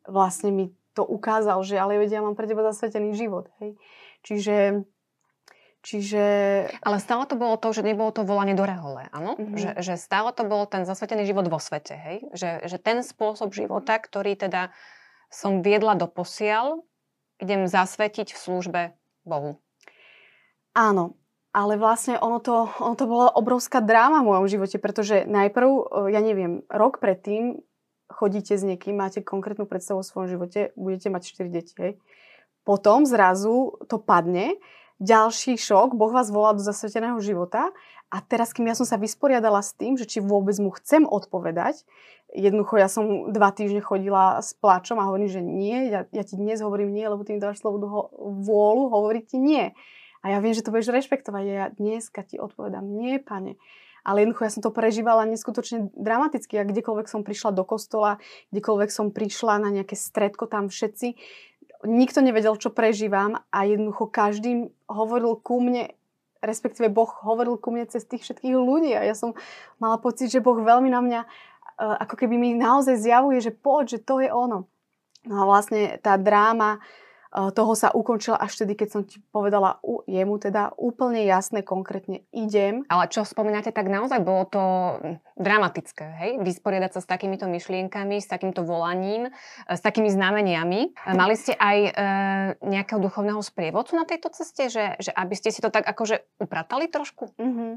vlastne 0.06 0.54
mi 0.54 0.66
to 0.98 1.06
ukázal, 1.06 1.62
že 1.62 1.78
ale 1.78 2.02
vedia, 2.02 2.20
ja 2.20 2.26
mám 2.26 2.34
pre 2.34 2.50
teba 2.50 2.66
zasvetený 2.66 3.14
život. 3.14 3.54
Hej. 3.62 3.78
Čiže 4.26 4.56
Čiže... 5.88 6.24
Ale 6.84 7.00
stále 7.00 7.24
to 7.32 7.40
bolo 7.40 7.56
to, 7.56 7.72
že 7.72 7.80
nebolo 7.80 8.12
to 8.12 8.28
volanie 8.28 8.52
do 8.52 8.68
rehole, 8.68 9.08
áno? 9.16 9.40
Mm-hmm. 9.40 9.56
Že, 9.56 9.70
že 9.80 9.94
stále 9.96 10.36
to 10.36 10.44
bol 10.44 10.68
ten 10.68 10.84
zasvetený 10.84 11.24
život 11.24 11.48
vo 11.48 11.64
svete, 11.64 11.96
hej? 11.96 12.18
Že, 12.36 12.68
že 12.68 12.78
ten 12.82 13.00
spôsob 13.08 13.56
života, 13.56 13.96
ktorý 13.96 14.36
teda 14.36 14.76
som 15.32 15.64
viedla 15.64 15.96
do 15.96 16.12
posiaľ, 16.12 16.84
idem 17.40 17.72
zasvetiť 17.72 18.36
v 18.36 18.42
službe 18.42 18.82
Bohu. 19.24 19.64
Áno, 20.76 21.16
ale 21.56 21.80
vlastne 21.80 22.20
ono 22.20 22.44
to, 22.44 22.68
ono 22.84 22.96
to 23.00 23.06
bola 23.08 23.32
obrovská 23.32 23.80
dráma 23.80 24.22
v 24.22 24.30
mojom 24.34 24.46
živote, 24.52 24.78
pretože 24.84 25.24
najprv, 25.24 25.70
e, 25.72 25.84
ja 26.12 26.20
neviem, 26.20 26.68
rok 26.68 27.00
predtým 27.00 27.64
chodíte 28.12 28.58
s 28.58 28.64
niekým, 28.64 28.98
máte 28.98 29.24
konkrétnu 29.24 29.68
predstavu 29.68 30.02
o 30.02 30.08
svojom 30.08 30.28
živote, 30.28 30.72
budete 30.80 31.08
mať 31.12 31.22
4 31.28 31.52
deti, 31.52 31.74
hej? 31.80 31.94
Potom 32.68 33.08
zrazu 33.08 33.80
to 33.88 33.96
padne 33.96 34.60
ďalší 35.00 35.56
šok, 35.56 35.96
Boh 35.96 36.12
vás 36.12 36.34
volá 36.34 36.52
do 36.52 36.64
zasveteného 36.64 37.22
života 37.22 37.72
a 38.10 38.18
teraz, 38.20 38.52
kým 38.52 38.68
ja 38.68 38.76
som 38.76 38.88
sa 38.88 38.98
vysporiadala 38.98 39.62
s 39.62 39.78
tým, 39.78 39.96
že 39.96 40.10
či 40.10 40.20
vôbec 40.20 40.58
mu 40.60 40.74
chcem 40.74 41.06
odpovedať, 41.06 41.86
jednoducho 42.34 42.76
ja 42.82 42.90
som 42.92 43.32
dva 43.32 43.54
týždne 43.54 43.80
chodila 43.80 44.42
s 44.42 44.52
plačom 44.58 45.00
a 45.00 45.08
hovorím, 45.08 45.30
že 45.32 45.42
nie, 45.44 45.94
ja, 45.94 46.10
ja 46.12 46.24
ti 46.26 46.36
dnes 46.36 46.60
hovorím 46.60 46.92
nie, 46.92 47.06
lebo 47.08 47.24
ty 47.24 47.38
mi 47.38 47.40
dáš 47.40 47.62
slobodu 47.62 47.88
ho, 47.88 48.02
vôľu 48.44 48.92
hovoriť 48.92 49.24
ti 49.28 49.38
nie. 49.40 49.66
A 50.26 50.34
ja 50.34 50.38
viem, 50.42 50.52
že 50.52 50.66
to 50.66 50.74
budeš 50.74 50.92
rešpektovať 50.92 51.44
ja 51.46 51.66
dneska 51.72 52.26
ti 52.26 52.42
odpovedám 52.42 52.84
nie, 52.84 53.22
pane. 53.22 53.56
Ale 54.08 54.24
jednoducho 54.24 54.48
ja 54.48 54.54
som 54.56 54.64
to 54.64 54.72
prežívala 54.72 55.28
neskutočne 55.28 55.92
dramaticky. 55.92 56.56
A 56.56 56.64
kdekoľvek 56.64 57.12
som 57.12 57.28
prišla 57.28 57.52
do 57.52 57.68
kostola, 57.68 58.24
kdekoľvek 58.56 58.88
som 58.88 59.12
prišla 59.12 59.60
na 59.60 59.70
nejaké 59.76 60.00
stredko, 60.00 60.48
tam 60.48 60.72
všetci 60.72 61.20
nikto 61.86 62.26
nevedel, 62.26 62.58
čo 62.58 62.74
prežívam 62.74 63.38
a 63.54 63.60
jednoducho 63.68 64.10
každým 64.10 64.74
hovoril 64.90 65.38
ku 65.38 65.62
mne, 65.62 65.94
respektíve 66.42 66.90
Boh 66.90 67.10
hovoril 67.22 67.62
ku 67.62 67.70
mne 67.70 67.86
cez 67.86 68.08
tých 68.08 68.26
všetkých 68.26 68.56
ľudí 68.58 68.98
a 68.98 69.06
ja 69.06 69.14
som 69.14 69.38
mala 69.78 70.02
pocit, 70.02 70.34
že 70.34 70.42
Boh 70.42 70.58
veľmi 70.58 70.90
na 70.90 71.02
mňa 71.04 71.22
uh, 71.22 71.96
ako 72.08 72.16
keby 72.18 72.36
mi 72.40 72.50
naozaj 72.58 72.98
zjavuje, 72.98 73.38
že 73.44 73.54
poď, 73.54 73.98
že 73.98 74.00
to 74.02 74.24
je 74.24 74.30
ono. 74.32 74.66
No 75.28 75.44
a 75.44 75.46
vlastne 75.46 76.00
tá 76.02 76.16
dráma 76.16 76.80
toho 77.32 77.74
sa 77.76 77.92
ukončila 77.92 78.40
až 78.40 78.56
vtedy, 78.60 78.74
keď 78.80 78.90
som 78.90 79.02
ti 79.04 79.20
povedala 79.36 79.84
jemu 80.08 80.40
teda 80.40 80.72
úplne 80.80 81.28
jasné, 81.28 81.62
konkrétne 81.62 82.24
idem. 82.32 82.88
Ale 82.88 83.12
čo 83.12 83.28
spomínate, 83.28 83.76
tak 83.76 83.92
naozaj 83.92 84.24
bolo 84.24 84.48
to 84.48 84.64
dramatické, 85.38 86.06
hej? 86.24 86.32
Vysporiadať 86.42 86.98
sa 86.98 87.02
s 87.04 87.08
takýmito 87.08 87.46
myšlienkami, 87.46 88.18
s 88.18 88.28
takýmto 88.28 88.66
volaním, 88.66 89.30
e, 89.30 89.32
s 89.70 89.82
takými 89.84 90.10
znameniami. 90.10 90.82
E, 90.92 91.12
mali 91.14 91.36
ste 91.38 91.54
aj 91.54 91.78
e, 91.78 91.92
nejakého 92.66 92.98
duchovného 92.98 93.40
sprievodcu 93.44 93.94
na 93.94 94.06
tejto 94.10 94.34
ceste, 94.34 94.72
že, 94.72 94.98
že 94.98 95.12
aby 95.14 95.36
ste 95.38 95.54
si 95.54 95.62
to 95.62 95.70
tak 95.70 95.86
akože 95.86 96.26
upratali 96.42 96.90
trošku? 96.90 97.38
Mm-hmm. 97.38 97.72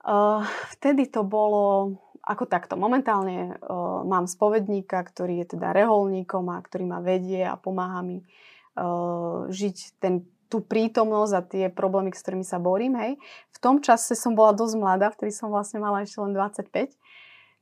Uh, 0.00 0.40
vtedy 0.72 1.12
to 1.12 1.20
bolo 1.28 1.92
ako 2.20 2.44
takto. 2.44 2.76
Momentálne 2.76 3.56
uh, 3.56 4.04
mám 4.04 4.28
spovedníka, 4.28 5.00
ktorý 5.00 5.44
je 5.44 5.56
teda 5.56 5.72
reholníkom 5.72 6.46
a 6.52 6.60
ktorý 6.60 6.84
ma 6.86 7.00
vedie 7.00 7.42
a 7.42 7.56
pomáha 7.56 8.04
mi 8.04 8.20
uh, 8.20 9.48
žiť 9.48 9.76
ten 9.98 10.24
tú 10.50 10.58
prítomnosť 10.58 11.32
a 11.32 11.46
tie 11.46 11.64
problémy, 11.70 12.10
s 12.10 12.26
ktorými 12.26 12.42
sa 12.42 12.58
borím, 12.58 12.98
hej. 12.98 13.22
V 13.54 13.58
tom 13.62 13.78
čase 13.78 14.18
som 14.18 14.34
bola 14.34 14.50
dosť 14.50 14.74
mladá, 14.82 15.06
vtedy 15.14 15.30
som 15.30 15.54
vlastne 15.54 15.78
mala 15.78 16.02
ešte 16.02 16.18
len 16.18 16.34
25. 16.34 16.90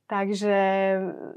Takže 0.09 0.57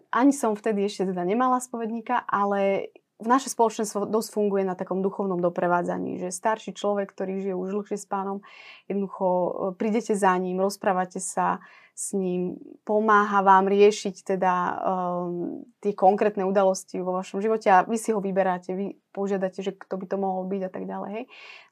ani 0.09 0.33
som 0.33 0.57
vtedy 0.57 0.89
ešte 0.89 1.13
teda 1.13 1.29
nemala 1.29 1.61
spovedníka, 1.61 2.25
ale 2.25 2.89
v 3.23 3.27
naše 3.29 3.53
spoločenstvo 3.53 4.09
dosť 4.09 4.29
funguje 4.33 4.65
na 4.67 4.75
takom 4.75 5.05
duchovnom 5.05 5.39
doprevádzaní, 5.39 6.19
že 6.19 6.35
starší 6.35 6.73
človek, 6.75 7.13
ktorý 7.13 7.45
žije 7.45 7.55
už 7.55 7.69
dlhšie 7.71 8.01
s 8.01 8.07
pánom, 8.09 8.43
jednoducho 8.91 9.27
e, 9.29 9.51
prídete 9.79 10.17
za 10.19 10.35
ním, 10.41 10.59
rozprávate 10.59 11.23
sa 11.23 11.63
s 11.93 12.17
ním, 12.17 12.57
pomáha 12.89 13.45
vám 13.45 13.69
riešiť 13.69 14.25
teda 14.25 14.55
um, 14.81 15.61
tie 15.85 15.93
konkrétne 15.93 16.41
udalosti 16.49 16.97
vo 17.05 17.13
vašom 17.13 17.45
živote 17.45 17.69
a 17.69 17.85
vy 17.85 18.01
si 18.01 18.17
ho 18.17 18.21
vyberáte, 18.25 18.73
vy 18.73 18.97
požiadate, 19.13 19.61
že 19.61 19.77
kto 19.77 20.01
by 20.01 20.07
to 20.09 20.17
mohol 20.17 20.49
byť 20.49 20.63
a 20.67 20.71
tak 20.73 20.89
ďalej. 20.89 21.11
Hej. 21.13 21.25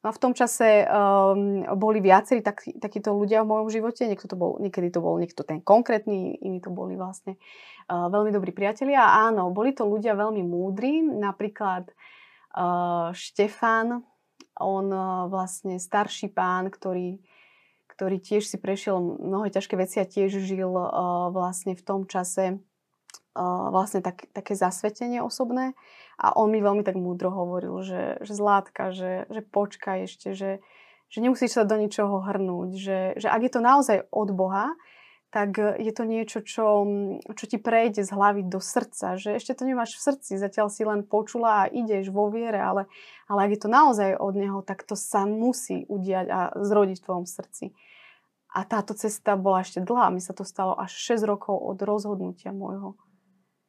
No 0.04 0.06
a 0.06 0.12
v 0.12 0.20
tom 0.20 0.32
čase 0.36 0.84
um, 0.84 1.64
boli 1.72 2.04
viacerí 2.04 2.44
tak, 2.44 2.60
takíto 2.68 3.16
ľudia 3.16 3.40
v 3.42 3.50
mojom 3.50 3.68
živote, 3.72 4.04
niekto 4.04 4.28
to 4.28 4.36
bol, 4.36 4.60
niekedy 4.60 4.92
to 4.92 5.00
bol 5.00 5.16
niekto 5.16 5.40
ten 5.40 5.64
konkrétny, 5.64 6.36
iní 6.36 6.60
to 6.60 6.68
boli 6.68 7.00
vlastne 7.00 7.40
uh, 7.88 8.12
veľmi 8.12 8.28
dobrí 8.28 8.52
priatelia. 8.52 9.00
A 9.00 9.32
áno, 9.32 9.48
boli 9.56 9.72
to 9.72 9.88
ľudia 9.88 10.12
veľmi 10.20 10.44
múdri, 10.44 11.00
napríklad 11.00 11.88
uh, 12.60 13.08
Štefan, 13.16 14.04
on 14.60 14.86
uh, 14.92 15.32
vlastne 15.32 15.80
starší 15.80 16.28
pán, 16.28 16.68
ktorý 16.68 17.16
ktorý 18.00 18.16
tiež 18.16 18.48
si 18.48 18.56
prešiel 18.56 18.96
mnohé 18.96 19.52
ťažké 19.52 19.76
veci 19.76 20.00
a 20.00 20.08
tiež 20.08 20.40
žil 20.40 20.72
uh, 20.72 21.28
vlastne 21.28 21.76
v 21.76 21.84
tom 21.84 22.08
čase 22.08 22.56
uh, 22.56 23.68
vlastne 23.68 24.00
tak, 24.00 24.24
také 24.32 24.56
zasvetenie 24.56 25.20
osobné. 25.20 25.76
A 26.16 26.32
on 26.32 26.48
mi 26.48 26.64
veľmi 26.64 26.80
tak 26.80 26.96
múdro 26.96 27.28
hovoril, 27.28 27.84
že, 27.84 28.16
že 28.24 28.32
Zlátka, 28.32 28.88
že, 28.96 29.28
že 29.28 29.44
počkaj 29.44 30.08
ešte, 30.08 30.32
že, 30.32 30.64
že 31.12 31.18
nemusíš 31.20 31.60
sa 31.60 31.68
do 31.68 31.76
ničoho 31.76 32.24
hrnúť, 32.24 32.70
že, 32.72 32.98
že 33.20 33.28
ak 33.28 33.40
je 33.44 33.52
to 33.52 33.60
naozaj 33.60 34.08
od 34.08 34.32
Boha, 34.32 34.72
tak 35.30 35.62
je 35.78 35.92
to 35.94 36.02
niečo, 36.02 36.42
čo, 36.42 36.82
čo 37.22 37.44
ti 37.46 37.54
prejde 37.54 38.02
z 38.02 38.10
hlavy 38.10 38.50
do 38.50 38.58
srdca, 38.58 39.14
že 39.14 39.38
ešte 39.38 39.54
to 39.54 39.62
nemáš 39.62 39.94
v 39.94 40.04
srdci, 40.10 40.32
zatiaľ 40.34 40.66
si 40.74 40.82
len 40.82 41.06
počula 41.06 41.64
a 41.64 41.70
ideš 41.70 42.10
vo 42.10 42.26
viere, 42.34 42.58
ale, 42.58 42.90
ale 43.30 43.46
ak 43.46 43.50
je 43.54 43.60
to 43.62 43.70
naozaj 43.70 44.18
od 44.18 44.34
Neho, 44.34 44.58
tak 44.66 44.82
to 44.82 44.98
sa 44.98 45.30
musí 45.30 45.86
udiať 45.86 46.26
a 46.26 46.40
zrodiť 46.58 46.98
v 46.98 47.04
tvojom 47.06 47.26
srdci. 47.30 47.70
A 48.50 48.66
táto 48.66 48.98
cesta 48.98 49.38
bola 49.38 49.62
ešte 49.62 49.78
dlhá. 49.78 50.10
Mi 50.10 50.18
sa 50.18 50.34
to 50.34 50.42
stalo 50.42 50.74
až 50.74 50.90
6 50.90 51.22
rokov 51.22 51.54
od 51.54 51.78
rozhodnutia 51.86 52.50
môjho. 52.50 52.98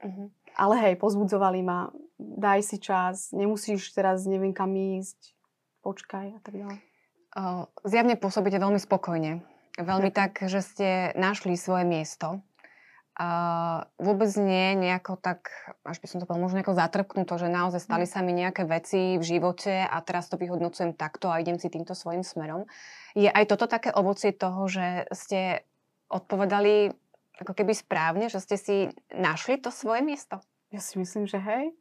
Uh-huh. 0.01 0.33
Ale 0.57 0.75
hej, 0.81 0.97
pozbudzovali 0.97 1.61
ma, 1.61 1.93
daj 2.17 2.65
si 2.65 2.81
čas, 2.81 3.29
nemusíš 3.29 3.93
teraz 3.93 4.25
neviem 4.25 4.57
kam 4.57 4.73
ísť, 4.73 5.37
počkaj 5.85 6.27
a 6.33 6.39
tak 6.41 6.57
ďalej. 6.57 6.77
Uh, 7.31 7.69
zjavne 7.85 8.17
pôsobíte 8.17 8.57
veľmi 8.57 8.81
spokojne. 8.81 9.45
Veľmi 9.79 10.11
tak, 10.11 10.41
že 10.43 10.59
ste 10.59 10.89
našli 11.15 11.55
svoje 11.55 11.87
miesto. 11.87 12.43
Uh, 13.11 13.83
vôbec 13.99 14.31
nie 14.39 14.73
nejako 14.73 15.19
tak, 15.19 15.51
až 15.83 15.99
by 15.99 16.07
som 16.07 16.17
to 16.17 16.25
povedal, 16.25 16.47
možno 16.47 16.63
nejako 16.63 16.79
zatrpknuto, 16.79 17.33
že 17.37 17.51
naozaj 17.51 17.83
stali 17.83 18.05
mm. 18.07 18.11
sa 18.11 18.19
mi 18.23 18.33
nejaké 18.33 18.63
veci 18.63 19.19
v 19.19 19.23
živote 19.23 19.83
a 19.83 19.99
teraz 19.99 20.31
to 20.31 20.39
vyhodnocujem 20.39 20.95
takto 20.95 21.27
a 21.27 21.37
idem 21.37 21.59
si 21.59 21.67
týmto 21.67 21.91
svojim 21.91 22.23
smerom. 22.23 22.65
Je 23.13 23.27
aj 23.27 23.51
toto 23.51 23.67
také 23.67 23.91
ovocie 23.91 24.31
toho, 24.31 24.65
že 24.71 25.11
ste 25.11 25.67
odpovedali 26.07 26.95
ako 27.43 27.51
keby 27.51 27.73
správne, 27.75 28.25
že 28.31 28.39
ste 28.41 28.55
si 28.57 28.75
našli 29.11 29.59
to 29.59 29.75
svoje 29.75 30.01
miesto? 30.01 30.39
Ja 30.71 30.79
si 30.79 30.95
myslím, 30.97 31.27
že 31.27 31.37
hej, 31.41 31.75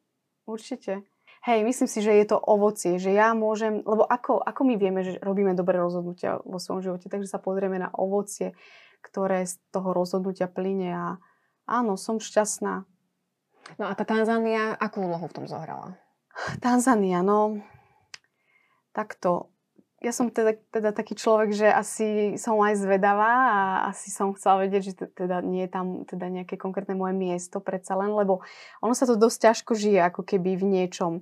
určite. 0.50 1.06
Hej, 1.40 1.64
myslím 1.64 1.88
si, 1.88 2.04
že 2.04 2.12
je 2.12 2.26
to 2.28 2.37
ovocie, 2.37 3.00
že 3.00 3.16
ja 3.16 3.32
môžem, 3.32 3.80
lebo 3.80 4.04
ako, 4.04 4.44
ako 4.44 4.61
my 4.61 4.75
vieme, 4.76 5.00
že 5.00 5.16
robíme 5.25 5.56
dobré 5.56 5.80
rozhodnutia 5.80 6.37
vo 6.44 6.61
svojom 6.61 6.85
živote, 6.85 7.09
takže 7.09 7.32
sa 7.32 7.40
pozrieme 7.40 7.80
na 7.80 7.88
ovocie, 7.97 8.52
ktoré 9.00 9.49
z 9.49 9.56
toho 9.73 9.97
rozhodnutia 9.97 10.52
plyne 10.52 10.92
a 10.92 11.06
áno, 11.64 11.97
som 11.97 12.20
šťastná. 12.20 12.85
No 13.80 13.85
a 13.88 13.92
tá 13.97 14.04
Tanzánia, 14.04 14.76
akú 14.76 15.00
úlohu 15.00 15.32
v 15.32 15.37
tom 15.40 15.47
zohrala? 15.49 15.97
Tanzánia, 16.61 17.25
no 17.25 17.64
takto. 18.92 19.54
Ja 20.00 20.16
som 20.16 20.33
teda, 20.33 20.57
teda 20.73 20.97
taký 20.97 21.12
človek, 21.12 21.52
že 21.52 21.69
asi 21.69 22.40
som 22.40 22.57
aj 22.57 22.73
zvedavá 22.80 23.33
a 23.52 23.61
asi 23.92 24.09
som 24.09 24.33
chcela 24.33 24.64
vedieť, 24.64 24.83
že 24.83 24.95
teda 25.12 25.45
nie 25.45 25.69
je 25.69 25.71
tam 25.76 26.09
teda 26.09 26.33
nejaké 26.33 26.57
konkrétne 26.57 26.97
moje 26.97 27.12
miesto 27.12 27.61
predsa 27.61 28.00
len, 28.00 28.16
lebo 28.16 28.40
ono 28.80 28.97
sa 28.97 29.04
to 29.04 29.21
dosť 29.21 29.52
ťažko 29.52 29.73
žije 29.76 30.00
ako 30.09 30.25
keby 30.25 30.57
v 30.57 30.64
niečom. 30.64 31.12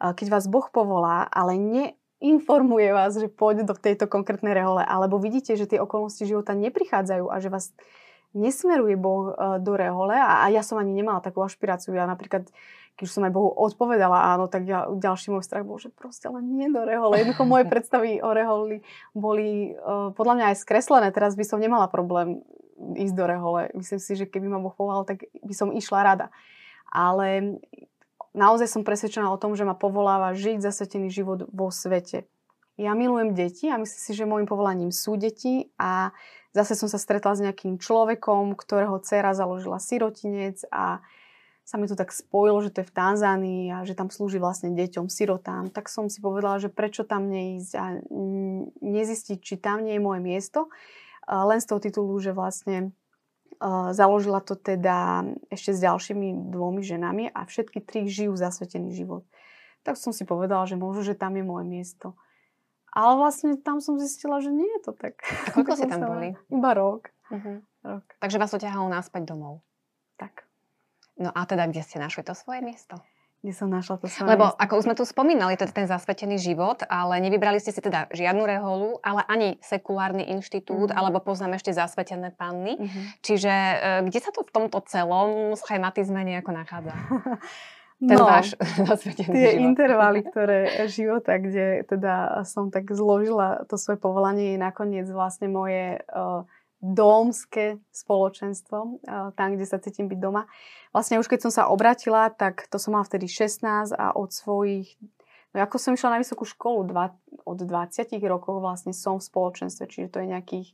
Keď 0.00 0.32
vás 0.32 0.48
Boh 0.48 0.64
povolá, 0.72 1.28
ale 1.28 1.60
ne, 1.60 1.84
informuje 2.24 2.88
vás, 2.94 3.20
že 3.20 3.28
pôjde 3.28 3.68
do 3.68 3.76
tejto 3.76 4.08
konkrétnej 4.08 4.56
rehole, 4.56 4.80
alebo 4.80 5.20
vidíte, 5.20 5.52
že 5.52 5.68
tie 5.68 5.82
okolnosti 5.82 6.24
života 6.24 6.56
neprichádzajú 6.56 7.28
a 7.28 7.36
že 7.36 7.52
vás 7.52 7.76
nesmeruje 8.32 8.96
Boh 8.96 9.32
e, 9.32 9.60
do 9.60 9.76
rehole 9.76 10.16
a, 10.16 10.48
ja 10.48 10.64
som 10.64 10.80
ani 10.80 10.92
nemala 10.92 11.20
takú 11.20 11.44
ašpiráciu. 11.44 11.92
Ja 11.96 12.08
napríklad, 12.08 12.48
keď 12.96 13.06
som 13.08 13.24
aj 13.24 13.32
Bohu 13.32 13.48
odpovedala 13.52 14.36
áno, 14.36 14.48
tak 14.48 14.68
ja, 14.68 14.88
ďalší 14.88 15.32
môj 15.32 15.44
strach 15.44 15.64
bol, 15.64 15.80
že 15.80 15.88
proste 15.92 16.28
len 16.28 16.44
nie 16.52 16.68
do 16.68 16.84
rehole. 16.84 17.20
Jednoducho 17.20 17.44
moje 17.48 17.64
predstavy 17.68 18.20
o 18.20 18.30
reholi 18.32 18.84
boli 19.16 19.72
uh, 19.76 20.12
podľa 20.12 20.34
mňa 20.36 20.46
aj 20.52 20.56
skreslené. 20.60 21.08
Teraz 21.12 21.32
by 21.36 21.44
som 21.44 21.60
nemala 21.60 21.88
problém 21.88 22.44
ísť 22.76 23.14
do 23.16 23.24
rehole. 23.24 23.72
Myslím 23.72 24.00
si, 24.00 24.12
že 24.18 24.28
keby 24.28 24.48
ma 24.48 24.60
Boh 24.60 24.74
povolal, 24.74 25.08
tak 25.08 25.24
by 25.40 25.54
som 25.56 25.72
išla 25.72 26.04
rada. 26.04 26.26
Ale 26.92 27.60
naozaj 28.36 28.68
som 28.68 28.84
presvedčená 28.84 29.28
o 29.32 29.40
tom, 29.40 29.56
že 29.56 29.64
ma 29.64 29.72
povoláva 29.72 30.36
žiť 30.36 30.60
zasvetený 30.60 31.08
život 31.08 31.48
vo 31.48 31.72
svete. 31.72 32.28
Ja 32.80 32.96
milujem 32.96 33.36
deti 33.36 33.68
a 33.68 33.76
myslím 33.76 34.00
si, 34.00 34.12
že 34.16 34.28
môjim 34.28 34.48
povolaním 34.48 34.90
sú 34.90 35.20
deti 35.20 35.68
a 35.76 36.10
Zase 36.52 36.76
som 36.76 36.88
sa 36.88 37.00
stretla 37.00 37.32
s 37.32 37.40
nejakým 37.40 37.80
človekom, 37.80 38.52
ktorého 38.54 39.00
dcera 39.00 39.32
založila 39.32 39.80
sirotinec 39.80 40.68
a 40.68 41.00
sa 41.64 41.78
mi 41.78 41.86
to 41.88 41.96
tak 41.96 42.12
spojilo, 42.12 42.60
že 42.60 42.74
to 42.74 42.82
je 42.84 42.90
v 42.90 42.96
Tanzánii 42.96 43.64
a 43.72 43.78
že 43.88 43.96
tam 43.96 44.12
slúži 44.12 44.36
vlastne 44.36 44.74
deťom, 44.76 45.08
sirotám. 45.08 45.72
Tak 45.72 45.88
som 45.88 46.10
si 46.10 46.20
povedala, 46.20 46.60
že 46.60 46.68
prečo 46.68 47.06
tam 47.06 47.30
neísť 47.30 47.72
a 47.78 47.84
nezistiť, 48.82 49.38
či 49.40 49.54
tam 49.56 49.86
nie 49.86 49.96
je 49.96 50.02
moje 50.02 50.20
miesto. 50.20 50.68
Len 51.24 51.62
z 51.62 51.66
toho 51.70 51.80
titulu, 51.80 52.18
že 52.18 52.34
vlastne 52.34 52.90
založila 53.94 54.42
to 54.42 54.58
teda 54.58 55.22
ešte 55.54 55.70
s 55.70 55.80
ďalšími 55.86 56.50
dvomi 56.50 56.82
ženami 56.82 57.30
a 57.30 57.46
všetky 57.46 57.78
tri 57.78 58.10
žijú 58.10 58.34
zasvetený 58.34 58.90
život. 58.90 59.22
Tak 59.86 59.94
som 59.94 60.10
si 60.10 60.26
povedala, 60.26 60.66
že 60.66 60.74
možno, 60.74 61.06
že 61.06 61.14
tam 61.14 61.38
je 61.38 61.46
moje 61.46 61.64
miesto. 61.70 62.18
Ale 62.92 63.16
vlastne 63.16 63.56
tam 63.56 63.80
som 63.80 63.96
zistila, 63.96 64.44
že 64.44 64.52
nie 64.52 64.68
je 64.68 64.80
to 64.84 64.92
tak. 64.92 65.16
A 65.24 65.48
koľko 65.56 65.80
si 65.80 65.88
tam 65.88 66.04
boli? 66.04 66.36
Iba 66.52 66.70
rok. 66.76 67.08
Uh-huh. 67.32 67.64
rok. 67.80 68.04
Takže 68.20 68.36
vás 68.36 68.52
to 68.52 68.60
ťahalo 68.60 68.92
naspäť 68.92 69.32
domov. 69.32 69.64
Tak. 70.20 70.44
No 71.16 71.32
a 71.32 71.40
teda, 71.48 71.64
kde 71.72 71.80
ste 71.80 71.96
našli 71.96 72.20
to 72.20 72.36
svoje 72.36 72.60
miesto? 72.60 73.00
Kde 73.40 73.52
som 73.56 73.72
našla 73.72 73.96
to 73.96 74.06
svoje 74.06 74.28
Lebo 74.28 74.52
miesto? 74.52 74.60
ako 74.60 74.72
už 74.76 74.84
sme 74.84 74.94
tu 74.94 75.04
spomínali, 75.08 75.56
to 75.56 75.64
je 75.64 75.72
ten 75.72 75.88
zasvetený 75.88 76.36
život, 76.36 76.84
ale 76.86 77.18
nevybrali 77.24 77.58
ste 77.58 77.72
si 77.72 77.80
teda 77.80 78.12
žiadnu 78.12 78.44
reholu, 78.44 79.00
ale 79.00 79.24
ani 79.26 79.56
sekulárny 79.64 80.28
inštitút, 80.28 80.92
uh-huh. 80.92 80.98
alebo 81.00 81.24
poznám 81.24 81.56
ešte 81.56 81.72
zasvetené 81.72 82.36
panny. 82.36 82.76
Uh-huh. 82.76 83.04
Čiže 83.24 83.50
e, 83.50 83.76
kde 84.12 84.18
sa 84.20 84.30
to 84.30 84.44
v 84.44 84.52
tomto 84.52 84.78
celom 84.84 85.56
schematizme 85.56 86.20
nejako 86.22 86.52
nachádza? 86.52 86.92
ten 88.02 88.18
no, 88.18 88.26
váš 88.26 88.58
zasvetený 88.90 89.30
tie 89.30 89.48
život. 89.54 89.62
intervaly, 89.62 90.20
ktoré 90.26 90.60
života, 90.90 91.38
kde 91.38 91.86
teda 91.86 92.42
som 92.42 92.74
tak 92.74 92.90
zložila 92.90 93.62
to 93.70 93.78
svoje 93.78 94.02
povolanie, 94.02 94.54
je 94.54 94.60
nakoniec 94.60 95.06
vlastne 95.06 95.46
moje 95.46 96.02
uh, 96.10 96.42
domské 96.82 97.78
spoločenstvo, 97.94 98.78
uh, 99.06 99.30
tam, 99.38 99.54
kde 99.54 99.66
sa 99.70 99.78
cítim 99.78 100.10
byť 100.10 100.18
doma. 100.18 100.50
Vlastne 100.90 101.22
už 101.22 101.30
keď 101.30 101.46
som 101.46 101.52
sa 101.54 101.70
obratila, 101.70 102.26
tak 102.34 102.66
to 102.66 102.76
som 102.82 102.98
mala 102.98 103.06
vtedy 103.06 103.30
16 103.30 103.94
a 103.94 104.18
od 104.18 104.34
svojich 104.34 104.98
No 105.52 105.60
ako 105.60 105.76
som 105.76 105.92
išla 105.92 106.16
na 106.16 106.20
vysokú 106.20 106.48
školu, 106.48 106.88
dva, 106.88 107.12
od 107.44 107.60
20 107.60 108.08
rokov 108.24 108.64
vlastne 108.64 108.96
som 108.96 109.20
v 109.20 109.28
spoločenstve, 109.28 109.84
čiže 109.84 110.08
to 110.08 110.18
je 110.24 110.32
nejakých, 110.32 110.68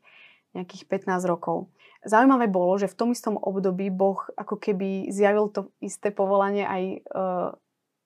nejakých 0.59 0.85
15 0.91 1.25
rokov. 1.31 1.71
Zaujímavé 2.07 2.47
bolo, 2.47 2.79
že 2.79 2.87
v 2.87 2.99
tom 2.99 3.09
istom 3.11 3.35
období 3.35 3.91
Boh 3.91 4.23
ako 4.39 4.59
keby 4.59 5.11
zjavil 5.11 5.51
to 5.51 5.75
isté 5.83 6.15
povolanie 6.15 6.63
aj 6.63 6.83
uh, 7.11 7.49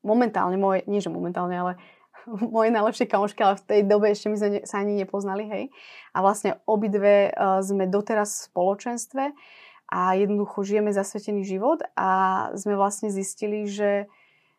momentálne, 0.00 0.56
moje, 0.56 0.88
nie 0.88 1.04
že 1.04 1.12
momentálne, 1.12 1.52
ale 1.52 1.73
moje 2.56 2.73
najlepšie 2.73 3.04
kamošky, 3.04 3.40
ale 3.44 3.61
v 3.61 3.66
tej 3.68 3.80
dobe 3.85 4.09
ešte 4.09 4.32
my 4.32 4.37
sme 4.37 4.49
sa 4.64 4.80
ani 4.80 4.97
nepoznali, 4.97 5.44
hej. 5.44 5.64
A 6.16 6.25
vlastne 6.25 6.61
obidve 6.64 7.30
uh, 7.32 7.61
sme 7.61 7.85
doteraz 7.85 8.32
v 8.32 8.44
spoločenstve 8.52 9.25
a 9.92 10.16
jednoducho 10.16 10.64
žijeme 10.64 10.88
zasvetený 10.88 11.44
život 11.44 11.85
a 11.92 12.49
sme 12.56 12.80
vlastne 12.80 13.12
zistili, 13.12 13.68
že, 13.68 14.09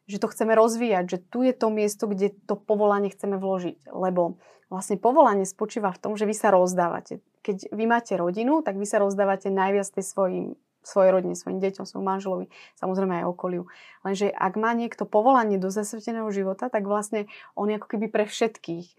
že 0.05 0.21
to 0.21 0.29
chceme 0.29 0.53
rozvíjať, 0.53 1.05
že 1.09 1.17
tu 1.25 1.41
je 1.41 1.57
to 1.57 1.73
miesto, 1.73 2.05
kde 2.05 2.37
to 2.45 2.53
povolanie 2.53 3.09
chceme 3.09 3.41
vložiť. 3.41 3.89
Lebo 3.89 4.37
vlastne 4.73 4.97
povolanie 4.97 5.45
spočíva 5.45 5.93
v 5.93 6.01
tom, 6.01 6.13
že 6.17 6.25
vy 6.25 6.33
sa 6.33 6.49
rozdávate 6.49 7.21
keď 7.43 7.75
vy 7.75 7.83
máte 7.85 8.15
rodinu, 8.15 8.63
tak 8.63 8.79
vy 8.79 8.87
sa 8.87 9.03
rozdávate 9.03 9.51
najviac 9.51 9.85
tej 9.91 10.07
svojim 10.07 10.45
svojej 10.83 11.15
rodine, 11.15 11.31
svojim 11.31 11.63
deťom, 11.63 11.87
svojmu 11.87 12.03
manželovi, 12.03 12.51
samozrejme 12.75 13.23
aj 13.23 13.25
okoliu. 13.31 13.71
Lenže 14.03 14.27
ak 14.27 14.59
má 14.59 14.75
niekto 14.75 15.07
povolanie 15.07 15.55
do 15.55 15.71
zasveteného 15.71 16.27
života, 16.27 16.67
tak 16.67 16.83
vlastne 16.83 17.31
on 17.55 17.71
je 17.71 17.79
ako 17.79 17.87
keby 17.87 18.11
pre 18.11 18.27
všetkých. 18.27 18.91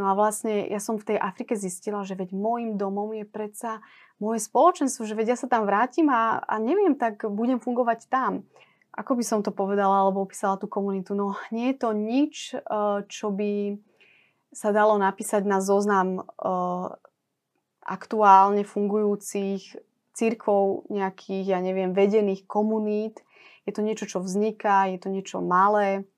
No 0.00 0.08
a 0.08 0.16
vlastne 0.16 0.64
ja 0.64 0.80
som 0.80 0.96
v 0.96 1.12
tej 1.12 1.18
Afrike 1.20 1.52
zistila, 1.52 2.08
že 2.08 2.16
veď 2.16 2.32
môjim 2.32 2.80
domom 2.80 3.12
je 3.12 3.28
predsa 3.28 3.84
moje 4.16 4.48
spoločenstvo, 4.48 5.04
že 5.04 5.12
veď 5.12 5.36
ja 5.36 5.38
sa 5.44 5.48
tam 5.48 5.68
vrátim 5.68 6.08
a, 6.08 6.40
a 6.40 6.56
neviem, 6.56 6.96
tak 6.96 7.28
budem 7.28 7.60
fungovať 7.60 8.08
tam. 8.08 8.40
Ako 8.96 9.12
by 9.12 9.24
som 9.24 9.44
to 9.44 9.52
povedala 9.52 10.08
alebo 10.08 10.24
opísala 10.24 10.56
tú 10.56 10.72
komunitu? 10.72 11.12
No 11.12 11.36
nie 11.52 11.68
je 11.68 11.76
to 11.76 11.92
nič, 11.92 12.56
eh, 12.56 13.04
čo 13.12 13.28
by 13.28 13.76
sa 14.52 14.70
dalo 14.70 14.98
napísať 14.98 15.42
na 15.46 15.62
zoznam 15.62 16.22
eh, 16.22 16.86
aktuálne 17.86 18.66
fungujúcich 18.66 19.78
církvou 20.16 20.88
nejakých, 20.88 21.54
ja 21.54 21.60
neviem, 21.60 21.92
vedených 21.92 22.48
komunít. 22.48 23.20
Je 23.68 23.72
to 23.76 23.84
niečo, 23.84 24.08
čo 24.08 24.18
vzniká, 24.24 24.88
je 24.88 24.98
to 24.98 25.12
niečo 25.12 25.44
malé, 25.44 26.08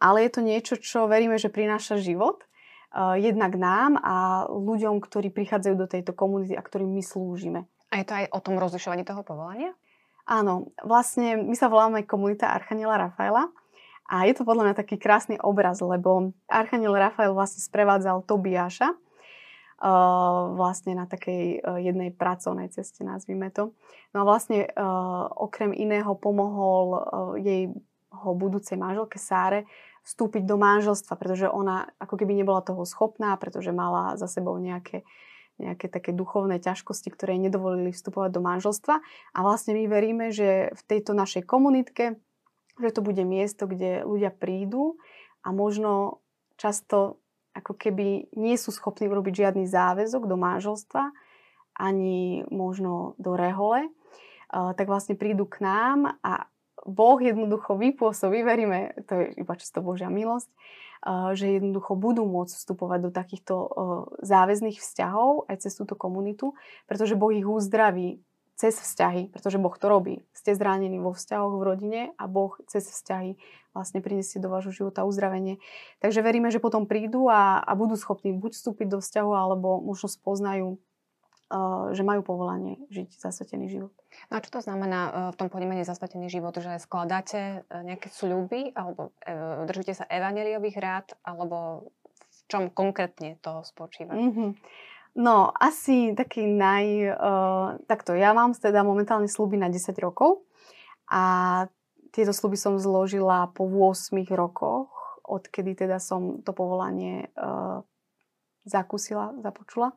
ale 0.00 0.24
je 0.26 0.30
to 0.32 0.40
niečo, 0.40 0.74
čo 0.80 1.04
veríme, 1.04 1.36
že 1.36 1.52
prináša 1.52 2.00
život 2.00 2.40
uh, 2.40 3.14
jednak 3.20 3.54
nám 3.60 4.00
a 4.00 4.46
ľuďom, 4.48 5.04
ktorí 5.04 5.28
prichádzajú 5.30 5.74
do 5.76 5.90
tejto 5.90 6.16
komunity 6.16 6.56
a 6.56 6.64
ktorým 6.64 6.96
my 6.96 7.02
slúžime. 7.04 7.68
A 7.92 8.00
je 8.00 8.06
to 8.08 8.14
aj 8.16 8.26
o 8.32 8.40
tom 8.40 8.56
rozlišovaní 8.56 9.04
toho 9.04 9.20
povolania? 9.20 9.76
Áno, 10.24 10.72
vlastne 10.80 11.36
my 11.36 11.52
sa 11.52 11.68
voláme 11.68 12.08
komunita 12.08 12.48
Archaniela 12.56 12.96
Rafaela 12.96 13.52
a 14.04 14.28
je 14.28 14.34
to 14.36 14.44
podľa 14.44 14.70
mňa 14.70 14.74
taký 14.76 15.00
krásny 15.00 15.40
obraz, 15.40 15.80
lebo 15.80 16.36
Archaniel 16.48 16.96
Rafael 16.96 17.32
vlastne 17.32 17.64
sprevádzal 17.64 18.28
Tobiáša, 18.28 18.92
vlastne 20.54 20.96
na 20.96 21.04
takej 21.04 21.60
uh, 21.60 21.76
jednej 21.76 22.08
pracovnej 22.08 22.72
ceste, 22.72 23.04
nazvime 23.04 23.52
to. 23.52 23.76
No 24.16 24.22
a 24.22 24.24
vlastne 24.24 24.64
uh, 24.64 25.28
okrem 25.28 25.76
iného 25.76 26.14
pomohol 26.16 27.04
jej 27.36 27.68
ho 28.14 28.30
budúcej 28.32 28.78
manželke 28.78 29.18
Sáre 29.18 29.66
vstúpiť 30.06 30.44
do 30.44 30.60
manželstva, 30.60 31.16
pretože 31.16 31.50
ona 31.50 31.88
ako 31.98 32.20
keby 32.20 32.36
nebola 32.36 32.62
toho 32.62 32.84
schopná, 32.84 33.34
pretože 33.40 33.72
mala 33.74 34.14
za 34.20 34.28
sebou 34.28 34.54
nejaké, 34.60 35.02
nejaké 35.56 35.88
také 35.88 36.12
duchovné 36.12 36.60
ťažkosti, 36.60 37.08
ktoré 37.10 37.40
nedovolili 37.40 37.90
vstupovať 37.90 38.30
do 38.30 38.40
manželstva. 38.44 38.94
A 39.34 39.38
vlastne 39.40 39.74
my 39.74 39.84
veríme, 39.88 40.30
že 40.30 40.70
v 40.76 40.82
tejto 40.86 41.16
našej 41.16 41.48
komunitke, 41.48 42.20
že 42.80 42.90
to 42.94 43.00
bude 43.02 43.22
miesto, 43.22 43.66
kde 43.70 44.02
ľudia 44.02 44.34
prídu 44.34 44.98
a 45.46 45.54
možno 45.54 46.22
často 46.58 47.22
ako 47.54 47.78
keby 47.78 48.34
nie 48.34 48.58
sú 48.58 48.74
schopní 48.74 49.06
urobiť 49.06 49.46
žiadny 49.46 49.64
záväzok 49.70 50.26
do 50.26 50.34
manželstva, 50.34 51.14
ani 51.74 52.46
možno 52.50 53.14
do 53.18 53.34
rehole, 53.38 53.90
tak 54.50 54.86
vlastne 54.86 55.18
prídu 55.18 55.46
k 55.46 55.62
nám 55.62 56.18
a 56.22 56.46
Boh 56.84 57.16
jednoducho 57.16 57.78
vypôsobí, 57.78 58.44
veríme, 58.44 58.92
to 59.08 59.22
je 59.22 59.40
iba 59.40 59.54
čisto 59.56 59.80
Božia 59.80 60.12
milosť, 60.12 60.50
že 61.32 61.58
jednoducho 61.58 61.96
budú 61.96 62.26
môcť 62.26 62.54
vstupovať 62.58 62.98
do 63.06 63.10
takýchto 63.10 63.54
záväzných 64.20 64.78
vzťahov 64.78 65.48
aj 65.48 65.64
cez 65.64 65.72
túto 65.78 65.96
komunitu, 65.96 66.52
pretože 66.86 67.16
Boh 67.16 67.32
ich 67.32 67.46
uzdraví 67.46 68.20
cez 68.54 68.78
vzťahy, 68.78 69.34
pretože 69.34 69.58
Boh 69.58 69.74
to 69.74 69.90
robí. 69.90 70.22
Ste 70.30 70.54
zranení 70.54 71.02
vo 71.02 71.10
vzťahoch 71.10 71.58
v 71.58 71.66
rodine 71.66 72.00
a 72.14 72.30
Boh 72.30 72.54
cez 72.70 72.86
vzťahy 72.86 73.34
vlastne 73.74 73.98
prinesie 73.98 74.38
do 74.38 74.46
vášho 74.46 74.70
života 74.70 75.02
uzdravenie. 75.02 75.58
Takže 75.98 76.22
veríme, 76.22 76.54
že 76.54 76.62
potom 76.62 76.86
prídu 76.86 77.26
a, 77.26 77.58
a 77.58 77.74
budú 77.74 77.98
schopní 77.98 78.30
buď 78.30 78.54
vstúpiť 78.54 78.86
do 78.86 78.98
vzťahu, 79.02 79.30
alebo 79.34 79.82
možno 79.82 80.06
spoznajú, 80.06 80.78
uh, 80.78 81.90
že 81.90 82.06
majú 82.06 82.22
povolanie 82.22 82.78
žiť 82.94 83.18
zasvetený 83.18 83.66
život. 83.66 83.90
No 84.30 84.38
a 84.38 84.42
čo 84.46 84.54
to 84.54 84.62
znamená 84.62 85.00
uh, 85.02 85.14
v 85.34 85.38
tom 85.42 85.48
ponímaní 85.50 85.82
zasvetený 85.82 86.30
život? 86.30 86.54
Že 86.54 86.78
skladáte 86.78 87.66
uh, 87.66 87.82
nejaké 87.82 88.06
sľuby, 88.14 88.70
alebo 88.78 89.10
držíte 89.66 89.98
sa 89.98 90.06
evaneliových 90.06 90.78
rád, 90.78 91.06
alebo 91.26 91.90
v 92.14 92.40
čom 92.46 92.70
konkrétne 92.70 93.42
to 93.42 93.66
spočíva? 93.66 94.14
Mm-hmm. 94.14 94.50
No, 95.14 95.54
asi 95.54 96.10
taký 96.18 96.42
naj... 96.42 96.86
Uh, 97.14 97.66
takto, 97.86 98.18
ja 98.18 98.34
mám 98.34 98.50
teda 98.50 98.82
momentálne 98.82 99.30
sluby 99.30 99.54
na 99.54 99.70
10 99.70 99.94
rokov 100.02 100.42
a 101.06 101.64
tieto 102.10 102.34
sluby 102.34 102.58
som 102.58 102.82
zložila 102.82 103.50
po 103.54 103.66
8 103.66 104.10
rokoch, 104.34 104.90
odkedy 105.22 105.78
teda 105.78 106.02
som 106.02 106.42
to 106.42 106.50
povolanie 106.50 107.30
uh, 107.38 107.86
zakúsila, 108.66 109.38
započula. 109.38 109.94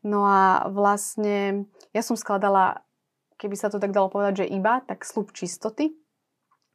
No 0.00 0.24
a 0.24 0.70
vlastne 0.72 1.68
ja 1.92 2.00
som 2.00 2.16
skladala, 2.16 2.80
keby 3.36 3.60
sa 3.60 3.68
to 3.68 3.76
tak 3.76 3.92
dalo 3.92 4.08
povedať, 4.08 4.46
že 4.46 4.52
iba, 4.56 4.80
tak 4.88 5.04
slub 5.04 5.36
čistoty. 5.36 5.92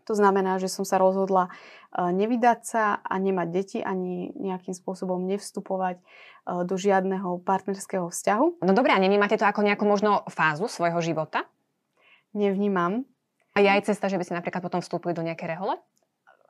To 0.08 0.14
znamená, 0.14 0.58
že 0.58 0.72
som 0.72 0.86
sa 0.88 1.02
rozhodla 1.02 1.52
nevydať 1.92 2.60
sa 2.64 2.84
a 3.04 3.16
nemať 3.20 3.48
deti, 3.52 3.80
ani 3.84 4.32
nejakým 4.38 4.72
spôsobom 4.72 5.20
nevstupovať 5.28 6.00
do 6.48 6.76
žiadneho 6.80 7.44
partnerského 7.46 8.10
vzťahu. 8.10 8.66
No 8.66 8.74
dobré, 8.74 8.96
a 8.96 9.04
nevnímate 9.04 9.38
to 9.38 9.46
ako 9.46 9.62
nejakú 9.62 9.86
možno 9.86 10.26
fázu 10.32 10.66
svojho 10.66 10.98
života? 11.04 11.46
Nevnímam. 12.34 13.04
A 13.52 13.60
je 13.60 13.68
aj 13.68 13.92
cesta, 13.92 14.08
že 14.08 14.16
by 14.16 14.24
si 14.24 14.34
napríklad 14.34 14.64
potom 14.64 14.80
vstúpili 14.80 15.12
do 15.12 15.22
nejaké 15.22 15.44
rehole? 15.44 15.76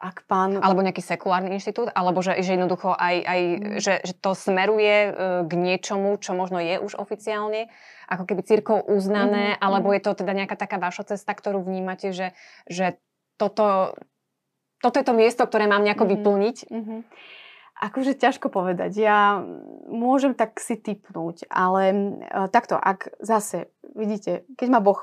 Ak 0.02 0.26
pán... 0.26 0.58
Alebo 0.58 0.82
nejaký 0.82 1.02
sekulárny 1.02 1.54
inštitút? 1.54 1.94
Alebo 1.94 2.26
že, 2.26 2.38
že 2.42 2.58
jednoducho 2.58 2.90
aj, 2.94 3.16
aj 3.22 3.42
mm. 3.42 3.62
že, 3.78 3.94
že 4.02 4.14
to 4.18 4.34
smeruje 4.34 5.10
e, 5.10 5.12
k 5.46 5.52
niečomu, 5.54 6.18
čo 6.18 6.34
možno 6.34 6.58
je 6.58 6.82
už 6.82 6.98
oficiálne, 6.98 7.70
ako 8.10 8.26
keby 8.26 8.42
církou 8.42 8.82
uznané, 8.82 9.54
mm. 9.54 9.62
alebo 9.62 9.94
je 9.94 10.02
to 10.02 10.18
teda 10.18 10.34
nejaká 10.34 10.58
taká 10.58 10.82
vaša 10.82 11.14
cesta, 11.14 11.38
ktorú 11.38 11.62
vnímate, 11.62 12.18
že, 12.18 12.34
že 12.66 12.98
toto, 13.42 13.98
toto 14.78 14.96
je 15.02 15.06
to 15.06 15.18
miesto, 15.18 15.42
ktoré 15.42 15.66
mám 15.66 15.82
nejako 15.82 16.06
mm-hmm. 16.06 16.22
vyplniť? 16.22 16.58
Mm-hmm. 16.70 17.00
Akože 17.82 18.14
ťažko 18.14 18.54
povedať. 18.54 18.94
Ja 19.02 19.42
môžem 19.90 20.38
tak 20.38 20.62
si 20.62 20.78
typnúť, 20.78 21.50
ale 21.50 21.82
uh, 21.90 22.46
takto, 22.46 22.78
ak 22.78 23.10
zase, 23.18 23.74
vidíte, 23.98 24.46
keď, 24.54 24.68
ma 24.70 24.80
boh, 24.86 25.02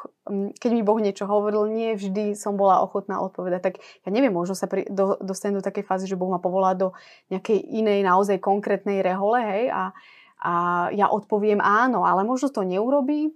keď 0.62 0.70
mi 0.70 0.87
Boh 0.87 1.03
niečo 1.03 1.27
hovoril, 1.27 1.74
nie 1.74 1.98
vždy 1.98 2.38
som 2.38 2.55
bola 2.55 2.79
ochotná 2.87 3.18
odpovedať, 3.18 3.61
tak 3.66 3.74
ja 3.83 4.14
neviem, 4.14 4.31
možno 4.31 4.55
sa 4.55 4.70
pri, 4.70 4.87
do, 4.87 5.18
dostanem 5.18 5.59
do 5.59 5.66
takej 5.66 5.90
fázy, 5.90 6.07
že 6.07 6.14
Boh 6.14 6.31
ma 6.31 6.38
povolá 6.38 6.79
do 6.79 6.94
nejakej 7.35 7.59
inej, 7.59 8.07
naozaj 8.07 8.38
konkrétnej 8.38 9.03
rehole, 9.03 9.42
hej, 9.42 9.74
a, 9.74 9.90
a 10.38 10.53
ja 10.94 11.11
odpoviem 11.11 11.59
áno, 11.59 12.07
ale 12.07 12.22
možno 12.22 12.46
to 12.46 12.62
neurobí, 12.62 13.35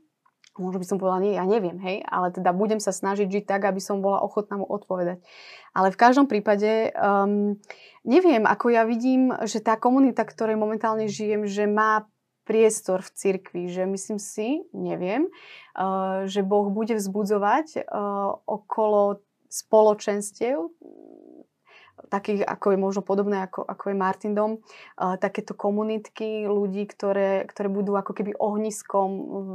Možno 0.60 0.84
by 0.84 0.86
som 0.86 1.00
povedala, 1.00 1.24
nie, 1.24 1.32
ja 1.32 1.48
neviem, 1.48 1.80
hej, 1.80 2.04
ale 2.04 2.28
teda 2.28 2.52
budem 2.52 2.76
sa 2.76 2.92
snažiť 2.92 3.24
žiť 3.24 3.44
tak, 3.48 3.64
aby 3.64 3.80
som 3.80 4.04
bola 4.04 4.20
ochotná 4.20 4.60
mu 4.60 4.68
odpovedať. 4.68 5.24
Ale 5.72 5.88
v 5.88 5.96
každom 5.96 6.28
prípade 6.28 6.92
um, 6.92 7.56
neviem, 8.04 8.44
ako 8.44 8.68
ja 8.68 8.84
vidím, 8.84 9.32
že 9.48 9.64
tá 9.64 9.80
komunita, 9.80 10.28
ktorej 10.28 10.60
momentálne 10.60 11.08
žijem, 11.08 11.48
že 11.48 11.64
má 11.64 12.04
priestor 12.44 13.00
v 13.00 13.10
cirkvi, 13.16 13.62
že 13.72 13.88
myslím 13.88 14.20
si, 14.20 14.60
neviem, 14.76 15.32
uh, 15.72 16.28
že 16.28 16.44
Boh 16.44 16.68
bude 16.68 17.00
vzbudzovať 17.00 17.88
uh, 17.88 18.36
okolo 18.44 19.24
spoločenstiev, 19.48 20.68
takých, 22.08 22.44
ako 22.44 22.74
je 22.74 22.78
možno 22.78 23.02
podobné, 23.04 23.44
ako, 23.44 23.64
ako 23.64 23.84
je 23.92 23.96
Martin 23.96 24.32
Dom, 24.36 24.58
uh, 24.58 25.16
takéto 25.16 25.56
komunitky 25.56 26.44
ľudí, 26.44 26.84
ktoré, 26.88 27.44
ktoré 27.48 27.68
budú 27.72 27.96
ako 27.96 28.12
keby 28.12 28.36
ohniskom 28.36 29.08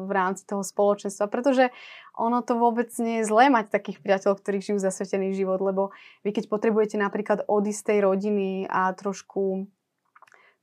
v 0.08 0.12
rámci 0.12 0.45
toho 0.45 0.65
spoločenstva, 0.65 1.30
pretože 1.30 1.69
ono 2.17 2.41
to 2.41 2.58
vôbec 2.58 2.89
nie 2.97 3.21
je 3.21 3.30
zlé 3.30 3.54
mať 3.54 3.69
takých 3.69 4.02
priateľov, 4.02 4.41
ktorí 4.41 4.58
žijú 4.62 4.82
zasvetený 4.82 5.38
život, 5.38 5.62
lebo 5.62 5.93
vy 6.26 6.34
keď 6.34 6.50
potrebujete 6.50 6.97
napríklad 6.97 7.45
odísť 7.45 7.93
tej 7.93 8.00
rodiny 8.06 8.65
a 8.65 8.89
trošku, 8.97 9.69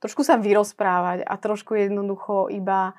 trošku 0.03 0.21
sa 0.27 0.35
vyrozprávať 0.35 1.23
a 1.23 1.33
trošku 1.39 1.79
jednoducho 1.79 2.51
iba 2.51 2.95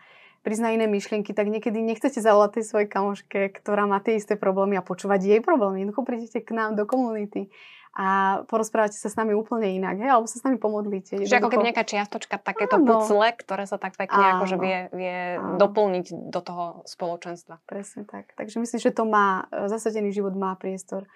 priznať 0.46 0.78
iné 0.78 0.86
myšlienky, 0.86 1.34
tak 1.34 1.50
niekedy 1.50 1.82
nechcete 1.82 2.22
zavolať 2.22 2.62
tej 2.62 2.64
svojej 2.70 2.86
kamoške, 2.86 3.50
ktorá 3.58 3.90
má 3.90 3.98
tie 3.98 4.14
isté 4.14 4.38
problémy 4.38 4.78
a 4.78 4.86
počúvať 4.86 5.26
jej 5.26 5.40
problémy. 5.42 5.82
Jednoducho 5.82 6.06
prídete 6.06 6.38
k 6.38 6.54
nám 6.54 6.78
do 6.78 6.86
komunity 6.86 7.50
a 7.96 8.38
porozprávate 8.46 8.94
sa 8.94 9.10
s 9.10 9.18
nami 9.18 9.34
úplne 9.34 9.72
inak, 9.72 9.98
hej? 9.98 10.12
alebo 10.12 10.30
sa 10.30 10.38
s 10.38 10.44
nami 10.46 10.60
pomodlíte. 10.60 11.18
Čiže 11.18 11.42
ako 11.42 11.50
keby 11.50 11.72
nejaká 11.72 11.82
čiastočka, 11.82 12.38
takéto 12.38 12.78
áno. 12.78 13.02
pucle, 13.02 13.26
ktoré 13.42 13.66
sa 13.66 13.80
tak 13.80 13.98
pekne 13.98 14.38
akože 14.38 14.56
vie, 14.60 14.78
vie 14.94 15.18
doplniť 15.58 16.30
do 16.30 16.40
toho 16.44 16.64
spoločenstva. 16.86 17.58
Presne 17.66 18.06
tak. 18.06 18.30
Takže 18.38 18.62
myslím, 18.62 18.78
že 18.78 18.94
to 18.94 19.02
má, 19.02 19.50
zasadený 19.50 20.14
život 20.14 20.36
má 20.36 20.54
priestor 20.60 21.08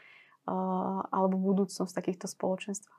uh, 0.49 1.05
alebo 1.13 1.39
budúcnosť 1.39 1.93
v 1.93 1.99
takýchto 2.03 2.27
spoločenstvách. 2.27 2.99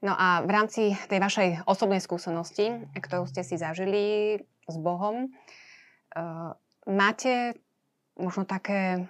No 0.00 0.16
a 0.16 0.40
v 0.40 0.50
rámci 0.50 0.82
tej 1.12 1.20
vašej 1.20 1.48
osobnej 1.68 2.00
skúsenosti, 2.00 2.88
ktorú 2.96 3.28
ste 3.28 3.44
si 3.44 3.60
zažili 3.60 4.40
s 4.64 4.76
Bohom, 4.80 5.28
uh, 5.28 5.59
máte 6.86 7.54
možno 8.18 8.44
také 8.44 9.08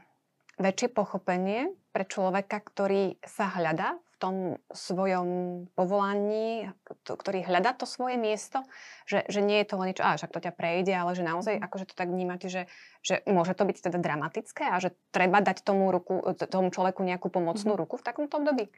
väčšie 0.60 0.88
pochopenie 0.92 1.72
pre 1.90 2.04
človeka, 2.06 2.60
ktorý 2.62 3.18
sa 3.24 3.50
hľadá 3.50 3.96
v 3.96 4.16
tom 4.20 4.36
svojom 4.68 5.28
povolaní, 5.72 6.68
ktorý 7.08 7.48
hľadá 7.48 7.72
to 7.72 7.88
svoje 7.88 8.20
miesto, 8.20 8.60
že, 9.08 9.24
že 9.32 9.40
nie 9.40 9.64
je 9.64 9.66
to 9.72 9.80
len 9.80 9.90
niečo, 9.90 10.04
a 10.04 10.20
však 10.20 10.30
to 10.36 10.44
ťa 10.44 10.52
prejde, 10.52 10.92
ale 10.92 11.16
že 11.16 11.24
naozaj 11.24 11.56
mm. 11.56 11.64
akože 11.64 11.88
to 11.88 11.94
tak 11.96 12.12
vnímate, 12.12 12.52
že, 12.52 12.68
že 13.00 13.24
môže 13.24 13.56
to 13.56 13.64
byť 13.64 13.88
teda 13.88 13.98
dramatické 13.98 14.68
a 14.68 14.76
že 14.76 14.92
treba 15.08 15.40
dať 15.40 15.64
tomu, 15.64 15.88
ruku, 15.88 16.20
tomu 16.36 16.68
človeku 16.68 17.00
nejakú 17.00 17.32
pomocnú 17.32 17.72
mm. 17.72 17.80
ruku 17.80 17.96
v 17.96 18.06
takomto 18.06 18.36
období? 18.36 18.68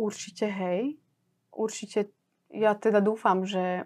Určite 0.00 0.48
hej. 0.48 0.96
Určite 1.52 2.08
ja 2.48 2.72
teda 2.72 3.04
dúfam, 3.04 3.44
že 3.44 3.84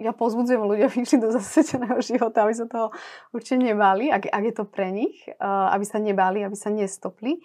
ja 0.00 0.10
pozbudzujem 0.10 0.62
ľudí, 0.66 0.82
aby 0.86 1.06
išli 1.06 1.22
do 1.22 1.30
zasveteného 1.30 2.02
života, 2.02 2.42
aby 2.42 2.54
sa 2.54 2.66
toho 2.66 2.90
určite 3.30 3.62
nebali, 3.62 4.10
ak, 4.10 4.26
ak 4.26 4.42
je 4.42 4.54
to 4.54 4.64
pre 4.66 4.90
nich, 4.90 5.14
uh, 5.38 5.70
aby 5.70 5.84
sa 5.86 6.02
nebali, 6.02 6.42
aby 6.42 6.56
sa 6.58 6.74
nestopli. 6.74 7.38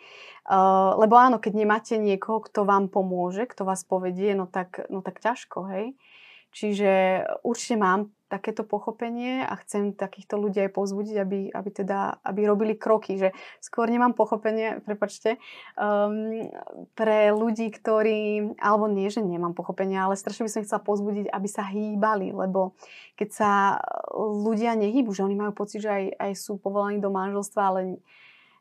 Uh, 0.50 0.98
lebo 0.98 1.14
áno, 1.14 1.38
keď 1.38 1.54
nemáte 1.54 1.94
niekoho, 2.02 2.42
kto 2.42 2.66
vám 2.66 2.90
pomôže, 2.90 3.46
kto 3.46 3.70
vás 3.70 3.86
povedie, 3.86 4.34
no 4.34 4.50
tak, 4.50 4.90
no 4.90 5.06
tak 5.06 5.22
ťažko, 5.22 5.70
hej. 5.70 5.94
Čiže 6.50 7.24
určite 7.46 7.78
mám 7.78 8.10
takéto 8.30 8.62
pochopenie 8.62 9.42
a 9.42 9.58
chcem 9.66 9.98
takýchto 9.98 10.38
ľudí 10.38 10.62
aj 10.62 10.72
povzbudiť, 10.78 11.16
aby, 11.18 11.40
aby, 11.50 11.70
teda, 11.74 12.22
aby 12.22 12.46
robili 12.46 12.78
kroky. 12.78 13.18
Že 13.18 13.34
skôr 13.58 13.90
nemám 13.90 14.14
pochopenie, 14.14 14.86
prepačte, 14.86 15.42
um, 15.74 16.46
pre 16.94 17.34
ľudí, 17.34 17.74
ktorí, 17.74 18.54
alebo 18.62 18.86
nie, 18.86 19.10
že 19.10 19.26
nemám 19.26 19.58
pochopenie, 19.58 19.98
ale 19.98 20.14
strašne 20.14 20.46
by 20.46 20.54
som 20.54 20.64
chcela 20.64 20.86
povzbudiť, 20.86 21.26
aby 21.34 21.48
sa 21.50 21.66
hýbali, 21.66 22.30
lebo 22.30 22.78
keď 23.18 23.30
sa 23.34 23.52
ľudia 24.14 24.78
nehýbu, 24.78 25.10
že 25.10 25.26
oni 25.26 25.34
majú 25.34 25.58
pocit, 25.58 25.82
že 25.82 25.90
aj, 25.90 26.06
aj 26.22 26.32
sú 26.38 26.62
povolaní 26.62 27.02
do 27.02 27.10
manželstva, 27.10 27.62
ale 27.66 27.98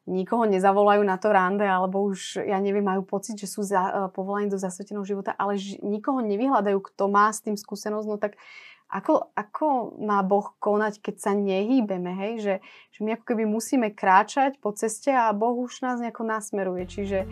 nikoho 0.08 0.48
nezavolajú 0.48 1.04
na 1.04 1.20
to 1.20 1.28
rande, 1.28 1.68
alebo 1.68 2.00
už, 2.08 2.40
ja 2.40 2.56
neviem, 2.58 2.82
majú 2.82 3.04
pocit, 3.04 3.36
že 3.36 3.44
sú 3.44 3.60
za, 3.60 3.82
uh, 3.84 3.92
povolaní 4.08 4.48
do 4.48 4.56
zasveteného 4.56 5.04
života, 5.04 5.36
ale 5.36 5.60
ž, 5.60 5.76
nikoho 5.84 6.24
nevyhľadajú, 6.24 6.80
kto 6.80 7.04
má 7.12 7.28
s 7.28 7.44
tým 7.44 7.60
skúsenosť, 7.60 8.06
no 8.08 8.16
tak 8.16 8.40
ako, 8.88 9.36
ako 9.36 10.00
má 10.00 10.24
Boh 10.24 10.56
konať, 10.56 11.04
keď 11.04 11.14
sa 11.20 11.32
nehýbeme, 11.36 12.08
hej? 12.08 12.32
Že, 12.40 12.54
že 12.96 12.98
my 13.04 13.20
ako 13.20 13.24
keby 13.28 13.44
musíme 13.44 13.92
kráčať 13.92 14.56
po 14.56 14.72
ceste 14.72 15.12
a 15.12 15.28
Boh 15.36 15.52
už 15.60 15.84
nás 15.84 16.00
nejako 16.00 16.24
nasmeruje. 16.24 16.88
Čiže, 16.88 17.28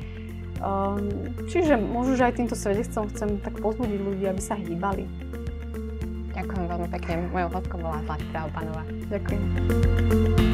um, 0.61 1.01
čiže 1.49 1.81
možno, 1.81 2.21
že 2.21 2.29
aj 2.29 2.45
týmto 2.45 2.57
svedectvom 2.61 3.09
chcem 3.09 3.41
tak 3.41 3.57
pozbudiť 3.57 4.01
ľudí, 4.05 4.29
aby 4.29 4.43
sa 4.45 4.53
hýbali. 4.53 5.09
Ďakujem 6.37 6.65
veľmi 6.69 6.89
pekne. 6.93 7.13
Mojou 7.33 7.49
hostkou 7.49 7.79
bola 7.81 8.05
Zlatica 8.05 8.39
Opanova. 8.45 8.85
Ďakujem. 9.09 10.46